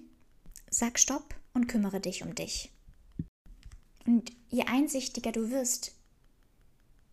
sag 0.71 0.99
Stopp 0.99 1.35
und 1.53 1.67
kümmere 1.67 2.01
dich 2.01 2.23
um 2.23 2.35
dich. 2.35 2.73
Und 4.07 4.33
je 4.49 4.65
einsichtiger 4.65 5.33
du 5.33 5.51
wirst, 5.51 5.93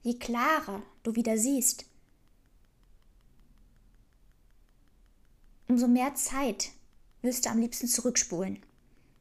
je 0.04 0.18
klarer 0.20 0.84
du 1.02 1.16
wieder 1.16 1.38
siehst, 1.38 1.86
umso 5.68 5.88
mehr 5.88 6.14
Zeit 6.14 6.72
wirst 7.24 7.46
du 7.46 7.50
am 7.50 7.60
liebsten 7.60 7.88
zurückspulen. 7.88 8.60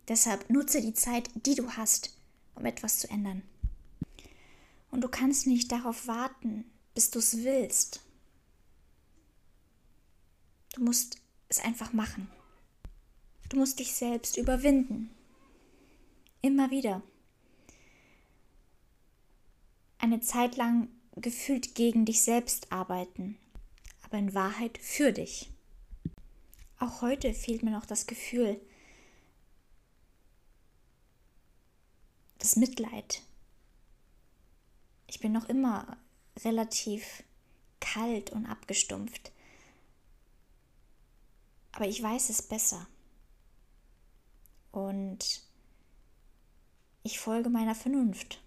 Deshalb 0.08 0.50
nutze 0.50 0.82
die 0.82 0.92
Zeit, 0.92 1.30
die 1.46 1.54
du 1.54 1.70
hast, 1.70 2.14
um 2.54 2.66
etwas 2.66 2.98
zu 2.98 3.08
ändern. 3.08 3.42
Und 4.90 5.00
du 5.00 5.08
kannst 5.08 5.46
nicht 5.46 5.72
darauf 5.72 6.06
warten, 6.06 6.64
bis 6.94 7.10
du 7.10 7.20
es 7.20 7.38
willst. 7.38 8.02
Du 10.74 10.82
musst 10.82 11.18
es 11.48 11.60
einfach 11.60 11.92
machen. 11.92 12.28
Du 13.48 13.58
musst 13.58 13.78
dich 13.78 13.94
selbst 13.94 14.36
überwinden. 14.36 15.10
Immer 16.42 16.70
wieder. 16.70 17.02
Eine 19.98 20.20
Zeit 20.20 20.56
lang 20.56 20.88
gefühlt 21.16 21.74
gegen 21.74 22.04
dich 22.04 22.22
selbst 22.22 22.72
arbeiten, 22.72 23.38
aber 24.02 24.18
in 24.18 24.34
Wahrheit 24.34 24.78
für 24.78 25.12
dich. 25.12 25.51
Auch 26.82 27.00
heute 27.00 27.32
fehlt 27.32 27.62
mir 27.62 27.70
noch 27.70 27.86
das 27.86 28.08
Gefühl, 28.08 28.60
das 32.38 32.56
Mitleid. 32.56 33.22
Ich 35.06 35.20
bin 35.20 35.30
noch 35.30 35.48
immer 35.48 35.96
relativ 36.40 37.22
kalt 37.78 38.30
und 38.30 38.46
abgestumpft. 38.46 39.30
Aber 41.70 41.86
ich 41.86 42.02
weiß 42.02 42.30
es 42.30 42.42
besser. 42.42 42.88
Und 44.72 45.40
ich 47.04 47.20
folge 47.20 47.48
meiner 47.48 47.76
Vernunft. 47.76 48.42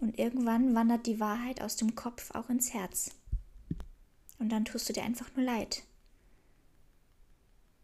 Und 0.00 0.18
irgendwann 0.18 0.74
wandert 0.74 1.06
die 1.06 1.20
Wahrheit 1.20 1.60
aus 1.60 1.76
dem 1.76 1.94
Kopf 1.94 2.32
auch 2.32 2.50
ins 2.50 2.74
Herz. 2.74 3.12
Und 4.38 4.50
dann 4.50 4.64
tust 4.64 4.88
du 4.88 4.92
dir 4.92 5.02
einfach 5.02 5.34
nur 5.34 5.44
leid. 5.44 5.82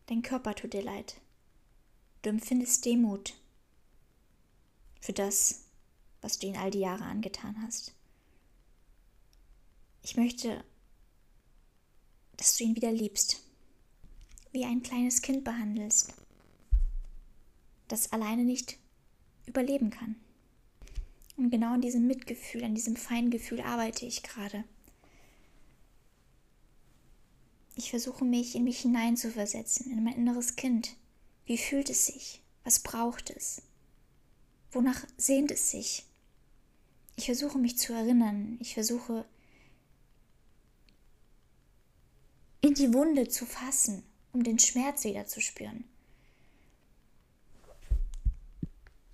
Dein 0.06 0.22
Körper 0.22 0.54
tut 0.54 0.72
dir 0.72 0.82
leid. 0.82 1.20
Du 2.22 2.30
empfindest 2.30 2.84
Demut 2.84 3.34
für 5.00 5.12
das, 5.12 5.64
was 6.20 6.38
du 6.38 6.46
ihn 6.46 6.56
all 6.56 6.70
die 6.70 6.80
Jahre 6.80 7.04
angetan 7.04 7.60
hast. 7.62 7.94
Ich 10.02 10.16
möchte, 10.16 10.62
dass 12.36 12.56
du 12.56 12.64
ihn 12.64 12.76
wieder 12.76 12.92
liebst, 12.92 13.42
wie 14.52 14.64
ein 14.64 14.82
kleines 14.82 15.22
Kind 15.22 15.44
behandelst, 15.44 16.14
das 17.88 18.12
alleine 18.12 18.44
nicht 18.44 18.78
überleben 19.46 19.90
kann. 19.90 20.16
Und 21.36 21.50
genau 21.50 21.74
an 21.74 21.80
diesem 21.80 22.06
Mitgefühl, 22.06 22.64
an 22.64 22.74
diesem 22.74 22.96
Feingefühl 22.96 23.60
arbeite 23.60 24.06
ich 24.06 24.22
gerade. 24.22 24.64
Ich 27.76 27.90
versuche 27.90 28.24
mich 28.24 28.54
in 28.54 28.64
mich 28.64 28.80
hineinzuversetzen, 28.80 29.90
in 29.90 30.04
mein 30.04 30.14
inneres 30.14 30.56
Kind. 30.56 30.96
Wie 31.44 31.58
fühlt 31.58 31.90
es 31.90 32.06
sich? 32.06 32.42
Was 32.62 32.78
braucht 32.78 33.30
es? 33.30 33.62
Wonach 34.72 35.04
sehnt 35.16 35.50
es 35.50 35.70
sich? 35.70 36.04
Ich 37.16 37.26
versuche 37.26 37.58
mich 37.58 37.78
zu 37.78 37.92
erinnern. 37.92 38.58
Ich 38.60 38.74
versuche 38.74 39.24
in 42.60 42.74
die 42.74 42.92
Wunde 42.94 43.28
zu 43.28 43.44
fassen, 43.44 44.02
um 44.32 44.42
den 44.42 44.58
Schmerz 44.58 45.04
wieder 45.04 45.26
zu 45.26 45.40
spüren. 45.40 45.84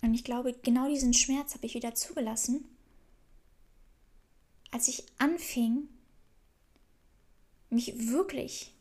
Und 0.03 0.14
ich 0.14 0.25
glaube, 0.25 0.55
genau 0.62 0.88
diesen 0.88 1.12
Schmerz 1.12 1.55
habe 1.55 1.66
ich 1.66 1.75
wieder 1.75 1.94
zugelassen, 1.94 2.64
als 4.70 4.88
ich 4.88 5.05
anfing, 5.18 5.88
mich 7.70 8.11
wirklich 8.11 8.74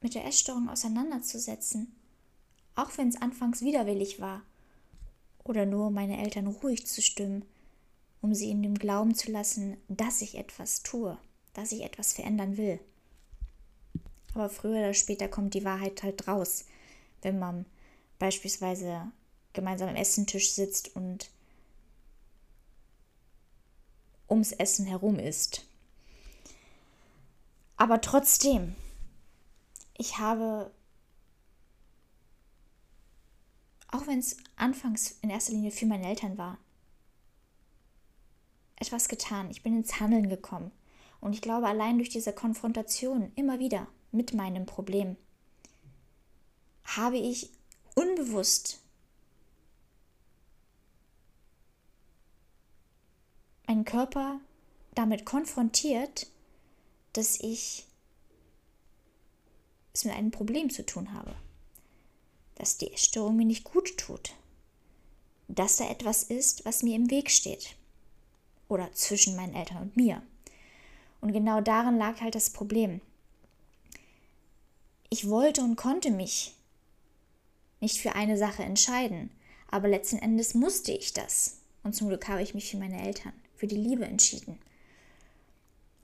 mit 0.00 0.14
der 0.14 0.24
Essstörung 0.24 0.68
auseinanderzusetzen, 0.68 1.94
auch 2.74 2.96
wenn 2.96 3.08
es 3.08 3.20
anfangs 3.20 3.62
widerwillig 3.62 4.20
war, 4.20 4.42
oder 5.44 5.66
nur 5.66 5.90
meine 5.90 6.22
Eltern 6.22 6.46
ruhig 6.46 6.86
zu 6.86 7.02
stimmen, 7.02 7.44
um 8.20 8.34
sie 8.34 8.50
in 8.50 8.62
dem 8.62 8.76
Glauben 8.76 9.14
zu 9.14 9.30
lassen, 9.30 9.76
dass 9.88 10.22
ich 10.22 10.36
etwas 10.36 10.82
tue, 10.82 11.18
dass 11.54 11.72
ich 11.72 11.82
etwas 11.82 12.12
verändern 12.12 12.56
will. 12.56 12.80
Aber 14.34 14.48
früher 14.48 14.78
oder 14.78 14.94
später 14.94 15.28
kommt 15.28 15.54
die 15.54 15.64
Wahrheit 15.64 16.02
halt 16.02 16.28
raus, 16.28 16.66
wenn 17.22 17.38
man 17.38 17.64
beispielsweise 18.18 19.10
gemeinsam 19.52 19.88
am 19.88 19.96
Essentisch 19.96 20.52
sitzt 20.52 20.94
und 20.94 21.30
ums 24.28 24.52
Essen 24.52 24.86
herum 24.86 25.18
ist. 25.18 25.65
Aber 27.76 28.00
trotzdem, 28.00 28.74
ich 29.96 30.18
habe, 30.18 30.70
auch 33.88 34.06
wenn 34.06 34.18
es 34.18 34.36
anfangs 34.56 35.18
in 35.22 35.30
erster 35.30 35.52
Linie 35.52 35.70
für 35.70 35.86
meine 35.86 36.08
Eltern 36.08 36.38
war, 36.38 36.58
etwas 38.76 39.08
getan. 39.08 39.50
Ich 39.50 39.62
bin 39.62 39.76
ins 39.76 40.00
Handeln 40.00 40.28
gekommen. 40.28 40.70
Und 41.20 41.32
ich 41.32 41.40
glaube, 41.40 41.66
allein 41.66 41.96
durch 41.96 42.10
diese 42.10 42.32
Konfrontation 42.32 43.32
immer 43.34 43.58
wieder 43.58 43.86
mit 44.12 44.34
meinem 44.34 44.66
Problem 44.66 45.16
habe 46.84 47.16
ich 47.16 47.50
unbewusst 47.94 48.80
meinen 53.76 53.84
Körper 53.84 54.40
damit 54.94 55.26
konfrontiert, 55.26 56.28
dass 57.16 57.40
ich 57.40 57.86
es 59.92 60.04
mit 60.04 60.14
einem 60.14 60.30
Problem 60.30 60.70
zu 60.70 60.84
tun 60.84 61.12
habe. 61.12 61.34
Dass 62.56 62.78
die 62.78 62.92
Essstörung 62.92 63.36
mir 63.36 63.46
nicht 63.46 63.64
gut 63.64 63.96
tut. 63.96 64.34
Dass 65.48 65.76
da 65.76 65.88
etwas 65.88 66.24
ist, 66.24 66.64
was 66.64 66.82
mir 66.82 66.96
im 66.96 67.10
Weg 67.10 67.30
steht. 67.30 67.76
Oder 68.68 68.92
zwischen 68.92 69.36
meinen 69.36 69.54
Eltern 69.54 69.82
und 69.82 69.96
mir. 69.96 70.22
Und 71.20 71.32
genau 71.32 71.60
darin 71.60 71.96
lag 71.96 72.20
halt 72.20 72.34
das 72.34 72.50
Problem. 72.50 73.00
Ich 75.08 75.28
wollte 75.28 75.62
und 75.62 75.76
konnte 75.76 76.10
mich 76.10 76.54
nicht 77.80 78.00
für 78.00 78.14
eine 78.14 78.36
Sache 78.36 78.62
entscheiden, 78.62 79.30
aber 79.70 79.88
letzten 79.88 80.18
Endes 80.18 80.54
musste 80.54 80.92
ich 80.92 81.12
das. 81.12 81.58
Und 81.82 81.94
zum 81.94 82.08
Glück 82.08 82.28
habe 82.28 82.42
ich 82.42 82.54
mich 82.54 82.70
für 82.70 82.76
meine 82.76 83.00
Eltern 83.00 83.32
für 83.54 83.66
die 83.66 83.76
Liebe 83.76 84.04
entschieden. 84.04 84.58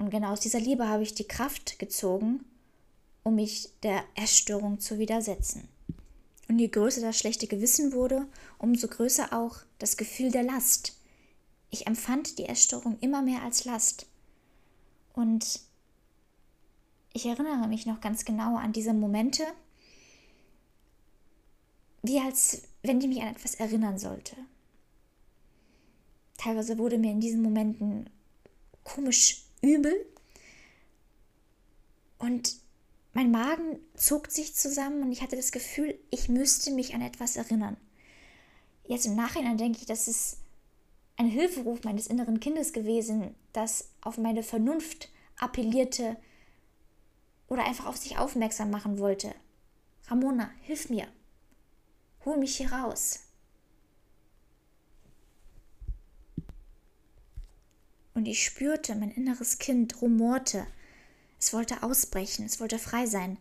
Und 0.03 0.11
genau 0.11 0.33
aus 0.33 0.41
dieser 0.41 0.59
Liebe 0.59 0.89
habe 0.89 1.05
ich 1.05 1.15
die 1.15 1.29
Kraft 1.29 1.79
gezogen, 1.79 2.45
um 3.23 3.37
mich 3.37 3.69
der 3.85 4.03
Essstörung 4.17 4.81
zu 4.81 4.99
widersetzen. 4.99 5.69
Und 6.49 6.59
je 6.59 6.67
größer 6.67 7.01
das 7.01 7.17
schlechte 7.17 7.47
Gewissen 7.47 7.93
wurde, 7.93 8.27
umso 8.59 8.89
größer 8.89 9.33
auch 9.33 9.59
das 9.79 9.97
Gefühl 9.97 10.33
der 10.33 10.43
Last. 10.43 10.99
Ich 11.71 11.87
empfand 11.87 12.41
die 12.41 12.47
Essstörung 12.47 12.99
immer 12.99 13.23
mehr 13.23 13.43
als 13.43 13.65
Last. 13.65 14.07
Und 15.13 15.61
ich 17.13 17.25
erinnere 17.25 17.69
mich 17.69 17.87
noch 17.87 18.01
ganz 18.01 18.25
genau 18.25 18.57
an 18.57 18.73
diese 18.73 18.95
Momente, 18.95 19.45
wie 22.03 22.19
als 22.19 22.63
wenn 22.83 22.99
die 22.99 23.07
mich 23.07 23.23
an 23.23 23.29
etwas 23.29 23.55
erinnern 23.55 24.01
sollte. 24.01 24.35
Teilweise 26.39 26.77
wurde 26.77 26.99
mir 26.99 27.13
in 27.13 27.21
diesen 27.21 27.41
Momenten 27.41 28.11
komisch 28.83 29.45
übel 29.63 29.95
und 32.19 32.57
mein 33.15 33.31
Magen 33.31 33.79
zog 33.95 34.31
sich 34.31 34.55
zusammen 34.55 35.03
und 35.03 35.13
ich 35.13 35.23
hatte 35.23 35.37
das 35.37 35.53
Gefühl, 35.53 35.99
ich 36.11 36.29
müsste 36.29 36.71
mich 36.71 36.95
an 36.95 37.03
etwas 37.03 37.37
erinnern. 37.37 37.77
Jetzt 38.87 39.07
im 39.07 39.17
Nachhinein 39.17 39.59
denke 39.59 39.79
ich, 39.79 39.87
das 39.87 40.09
ist 40.09 40.39
ein 41.17 41.27
Hilferuf 41.27 41.85
meines 41.85 42.07
inneren 42.07 42.41
Kindes 42.41 42.73
gewesen, 42.73 43.35
das 43.53 43.91
auf 44.01 44.19
meine 44.19 44.43
Vernunft 44.43 45.11
appellierte 45.39 46.17
oder 47.49 47.65
einfach 47.65 47.87
auf 47.87 47.97
sich 47.97 48.19
aufmerksam 48.19 48.71
machen 48.71 48.99
wollte. 48.99 49.35
Ramona, 50.09 50.51
hilf 50.63 50.89
mir. 50.89 51.07
Hol 52.25 52.39
mich 52.39 52.57
hier 52.57 52.73
raus. 52.73 53.21
Und 58.15 58.27
ich 58.27 58.45
spürte, 58.45 58.95
mein 58.95 59.11
inneres 59.11 59.59
Kind 59.59 60.01
rumorte. 60.03 60.67
Es 61.39 61.53
wollte 61.53 61.83
ausbrechen, 61.83 62.45
es 62.45 62.61
wollte 62.61 62.79
frei 62.79 63.07
sein. 63.07 63.39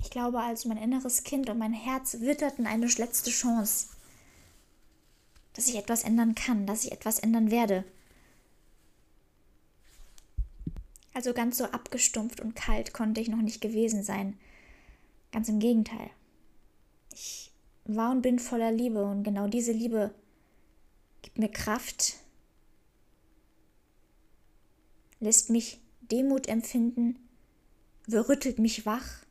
Ich 0.00 0.10
glaube 0.10 0.40
also, 0.40 0.68
mein 0.68 0.78
inneres 0.78 1.24
Kind 1.24 1.50
und 1.50 1.58
mein 1.58 1.72
Herz 1.72 2.20
witterten 2.20 2.66
eine 2.66 2.86
letzte 2.86 3.30
Chance, 3.30 3.88
dass 5.54 5.68
ich 5.68 5.76
etwas 5.76 6.04
ändern 6.04 6.34
kann, 6.34 6.66
dass 6.66 6.84
ich 6.84 6.92
etwas 6.92 7.18
ändern 7.18 7.50
werde. 7.50 7.84
Also 11.14 11.32
ganz 11.32 11.58
so 11.58 11.64
abgestumpft 11.64 12.40
und 12.40 12.54
kalt 12.54 12.92
konnte 12.92 13.20
ich 13.20 13.28
noch 13.28 13.42
nicht 13.42 13.60
gewesen 13.60 14.04
sein. 14.04 14.38
Ganz 15.32 15.48
im 15.48 15.58
Gegenteil. 15.58 16.10
Ich 17.12 17.50
war 17.86 18.12
und 18.12 18.22
bin 18.22 18.38
voller 18.38 18.70
Liebe 18.70 19.04
und 19.04 19.24
genau 19.24 19.48
diese 19.48 19.72
Liebe 19.72 20.14
gibt 21.22 21.38
mir 21.38 21.48
Kraft, 21.48 22.14
lässt 25.20 25.50
mich 25.50 25.80
Demut 26.00 26.48
empfinden, 26.48 27.18
rüttelt 28.10 28.58
mich 28.58 28.86
wach. 28.86 29.24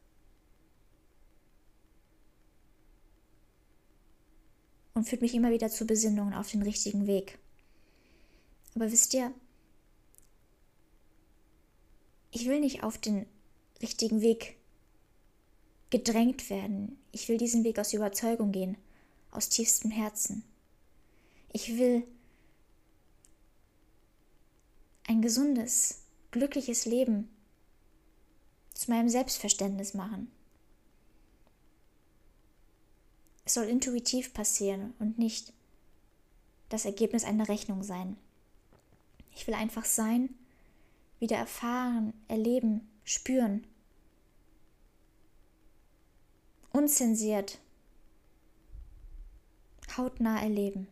Und 4.93 5.07
führt 5.07 5.21
mich 5.21 5.35
immer 5.35 5.51
wieder 5.51 5.69
zur 5.69 5.85
Besinnung 5.87 6.33
auf 6.33 6.51
den 6.51 6.63
richtigen 6.63 7.05
Weg. 7.05 7.37
Aber 8.73 8.91
wisst 8.91 9.13
ihr, 9.13 9.31
ich 12.31 12.47
will 12.47 12.59
nicht 12.59 12.83
auf 12.83 12.97
den 12.97 13.25
richtigen 13.81 14.21
Weg 14.21 14.57
gedrängt 15.89 16.49
werden. 16.49 16.97
Ich 17.11 17.29
will 17.29 17.37
diesen 17.37 17.63
Weg 17.63 17.79
aus 17.79 17.93
Überzeugung 17.93 18.51
gehen, 18.51 18.77
aus 19.31 19.49
tiefstem 19.49 19.91
Herzen. 19.91 20.43
Ich 21.53 21.77
will 21.77 22.03
ein 25.07 25.21
gesundes, 25.21 26.03
glückliches 26.31 26.85
Leben 26.85 27.29
zu 28.73 28.91
meinem 28.91 29.09
Selbstverständnis 29.09 29.93
machen. 29.93 30.31
Es 33.45 33.53
soll 33.53 33.65
intuitiv 33.65 34.33
passieren 34.33 34.93
und 34.99 35.17
nicht 35.17 35.53
das 36.69 36.83
Ergebnis 36.83 37.23
einer 37.23 37.47
Rechnung 37.47 37.81
sein. 37.81 38.17
Ich 39.33 39.47
will 39.47 39.53
einfach 39.53 39.85
sein, 39.85 40.29
wieder 41.19 41.37
erfahren, 41.37 42.13
erleben, 42.27 42.89
spüren. 43.05 43.65
Unzensiert, 46.73 47.59
hautnah 49.95 50.41
erleben. 50.41 50.87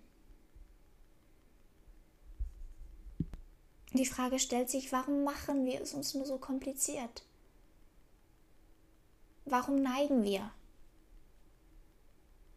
Die 3.96 4.06
Frage 4.06 4.40
stellt 4.40 4.70
sich, 4.70 4.92
warum 4.92 5.24
machen 5.24 5.66
wir 5.66 5.80
es 5.80 5.94
uns 5.94 6.14
nur 6.14 6.26
so 6.26 6.38
kompliziert? 6.38 7.24
Warum 9.46 9.82
neigen 9.82 10.22
wir 10.24 10.52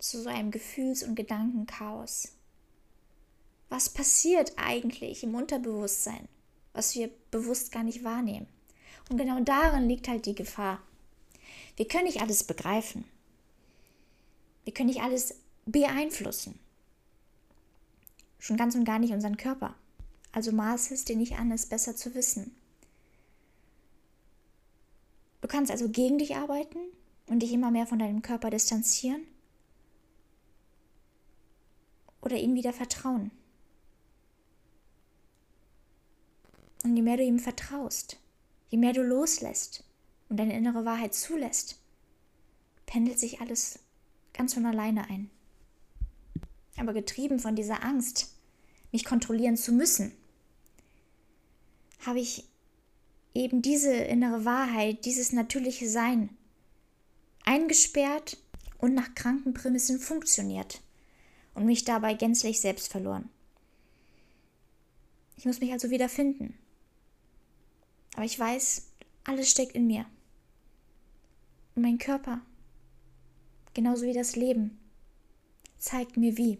zu 0.00 0.20
so 0.20 0.28
einem 0.28 0.50
Gefühls- 0.50 1.04
und 1.04 1.14
Gedankenchaos? 1.14 2.32
Was 3.68 3.88
passiert 3.88 4.52
eigentlich 4.56 5.22
im 5.22 5.36
Unterbewusstsein, 5.36 6.26
was 6.72 6.96
wir 6.96 7.08
bewusst 7.30 7.70
gar 7.70 7.84
nicht 7.84 8.02
wahrnehmen? 8.02 8.48
Und 9.08 9.18
genau 9.18 9.38
darin 9.38 9.88
liegt 9.88 10.08
halt 10.08 10.26
die 10.26 10.34
Gefahr. 10.34 10.82
Wir 11.76 11.86
können 11.86 12.06
nicht 12.06 12.20
alles 12.20 12.42
begreifen. 12.42 13.04
Wir 14.64 14.74
können 14.74 14.88
nicht 14.88 15.02
alles 15.02 15.36
beeinflussen. 15.66 16.58
Schon 18.40 18.56
ganz 18.56 18.74
und 18.74 18.84
gar 18.84 18.98
nicht 18.98 19.12
unseren 19.12 19.36
Körper. 19.36 19.76
Also 20.32 20.52
maß 20.52 20.90
es 20.90 21.04
dir 21.04 21.16
nicht 21.16 21.38
an, 21.38 21.50
es 21.52 21.66
besser 21.66 21.96
zu 21.96 22.14
wissen. 22.14 22.54
Du 25.40 25.48
kannst 25.48 25.70
also 25.70 25.88
gegen 25.88 26.18
dich 26.18 26.36
arbeiten 26.36 26.78
und 27.26 27.40
dich 27.40 27.52
immer 27.52 27.70
mehr 27.70 27.86
von 27.86 27.98
deinem 27.98 28.22
Körper 28.22 28.50
distanzieren 28.50 29.22
oder 32.20 32.36
ihm 32.36 32.54
wieder 32.54 32.72
vertrauen. 32.72 33.30
Und 36.84 36.96
je 36.96 37.02
mehr 37.02 37.16
du 37.16 37.22
ihm 37.22 37.38
vertraust, 37.38 38.18
je 38.68 38.78
mehr 38.78 38.92
du 38.92 39.02
loslässt 39.02 39.84
und 40.28 40.38
deine 40.38 40.56
innere 40.56 40.84
Wahrheit 40.84 41.14
zulässt, 41.14 41.80
pendelt 42.86 43.18
sich 43.18 43.40
alles 43.40 43.80
ganz 44.32 44.54
von 44.54 44.66
alleine 44.66 45.08
ein. 45.08 45.30
Aber 46.76 46.92
getrieben 46.92 47.40
von 47.40 47.56
dieser 47.56 47.82
Angst, 47.82 48.34
mich 48.92 49.04
kontrollieren 49.04 49.56
zu 49.56 49.72
müssen, 49.72 50.12
habe 52.06 52.20
ich 52.20 52.44
eben 53.34 53.62
diese 53.62 53.92
innere 53.92 54.44
Wahrheit, 54.44 55.04
dieses 55.04 55.32
natürliche 55.32 55.88
Sein 55.88 56.30
eingesperrt 57.44 58.36
und 58.78 58.94
nach 58.94 59.14
kranken 59.14 59.54
Prämissen 59.54 59.98
funktioniert 59.98 60.80
und 61.54 61.64
mich 61.64 61.84
dabei 61.84 62.14
gänzlich 62.14 62.60
selbst 62.60 62.88
verloren. 62.88 63.28
Ich 65.36 65.44
muss 65.44 65.60
mich 65.60 65.72
also 65.72 65.90
wieder 65.90 66.08
finden. 66.08 66.58
Aber 68.14 68.24
ich 68.24 68.38
weiß, 68.38 68.88
alles 69.24 69.50
steckt 69.50 69.74
in 69.74 69.86
mir. 69.86 70.04
Und 71.74 71.82
mein 71.82 71.98
Körper, 71.98 72.40
genauso 73.72 74.04
wie 74.04 74.12
das 74.12 74.34
Leben, 74.34 74.78
zeigt 75.78 76.16
mir 76.16 76.36
wie. 76.36 76.58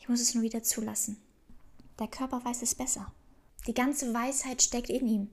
Ich 0.00 0.08
muss 0.08 0.20
es 0.20 0.34
nur 0.34 0.42
wieder 0.42 0.62
zulassen. 0.62 1.18
Der 1.98 2.08
Körper 2.08 2.42
weiß 2.44 2.62
es 2.62 2.74
besser. 2.74 3.12
Die 3.68 3.74
ganze 3.74 4.14
Weisheit 4.14 4.62
steckt 4.62 4.88
in 4.88 5.06
ihm. 5.06 5.30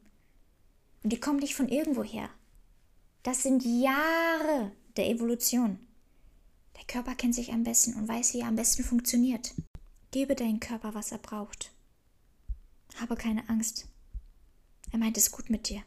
Und 1.04 1.13
die 1.13 1.19
kommt 1.21 1.39
nicht 1.39 1.56
von 1.56 1.69
irgendwoher. 1.69 2.30
Das 3.24 3.43
sind 3.43 3.63
Jahre 3.63 4.74
der 4.98 5.10
Evolution. 5.10 5.80
Der 6.76 6.84
Körper 6.84 7.15
kennt 7.15 7.34
sich 7.34 7.54
am 7.54 7.63
besten 7.63 7.93
und 7.93 8.10
weiß, 8.10 8.34
wie 8.34 8.41
er 8.41 8.48
am 8.48 8.58
besten 8.58 8.84
funktioniert. 8.84 9.54
Gebe 10.12 10.36
deinem 10.36 10.60
Körper, 10.60 10.93
was 10.93 11.13
er 11.13 11.19
braucht. 11.19 11.71
Habe 13.00 13.15
keine 13.15 13.48
Angst. 13.48 13.88
Er 14.91 15.00
meint 15.00 15.15
es 15.15 15.32
gut 15.32 15.50
mit 15.50 15.69
dir. 15.69 15.84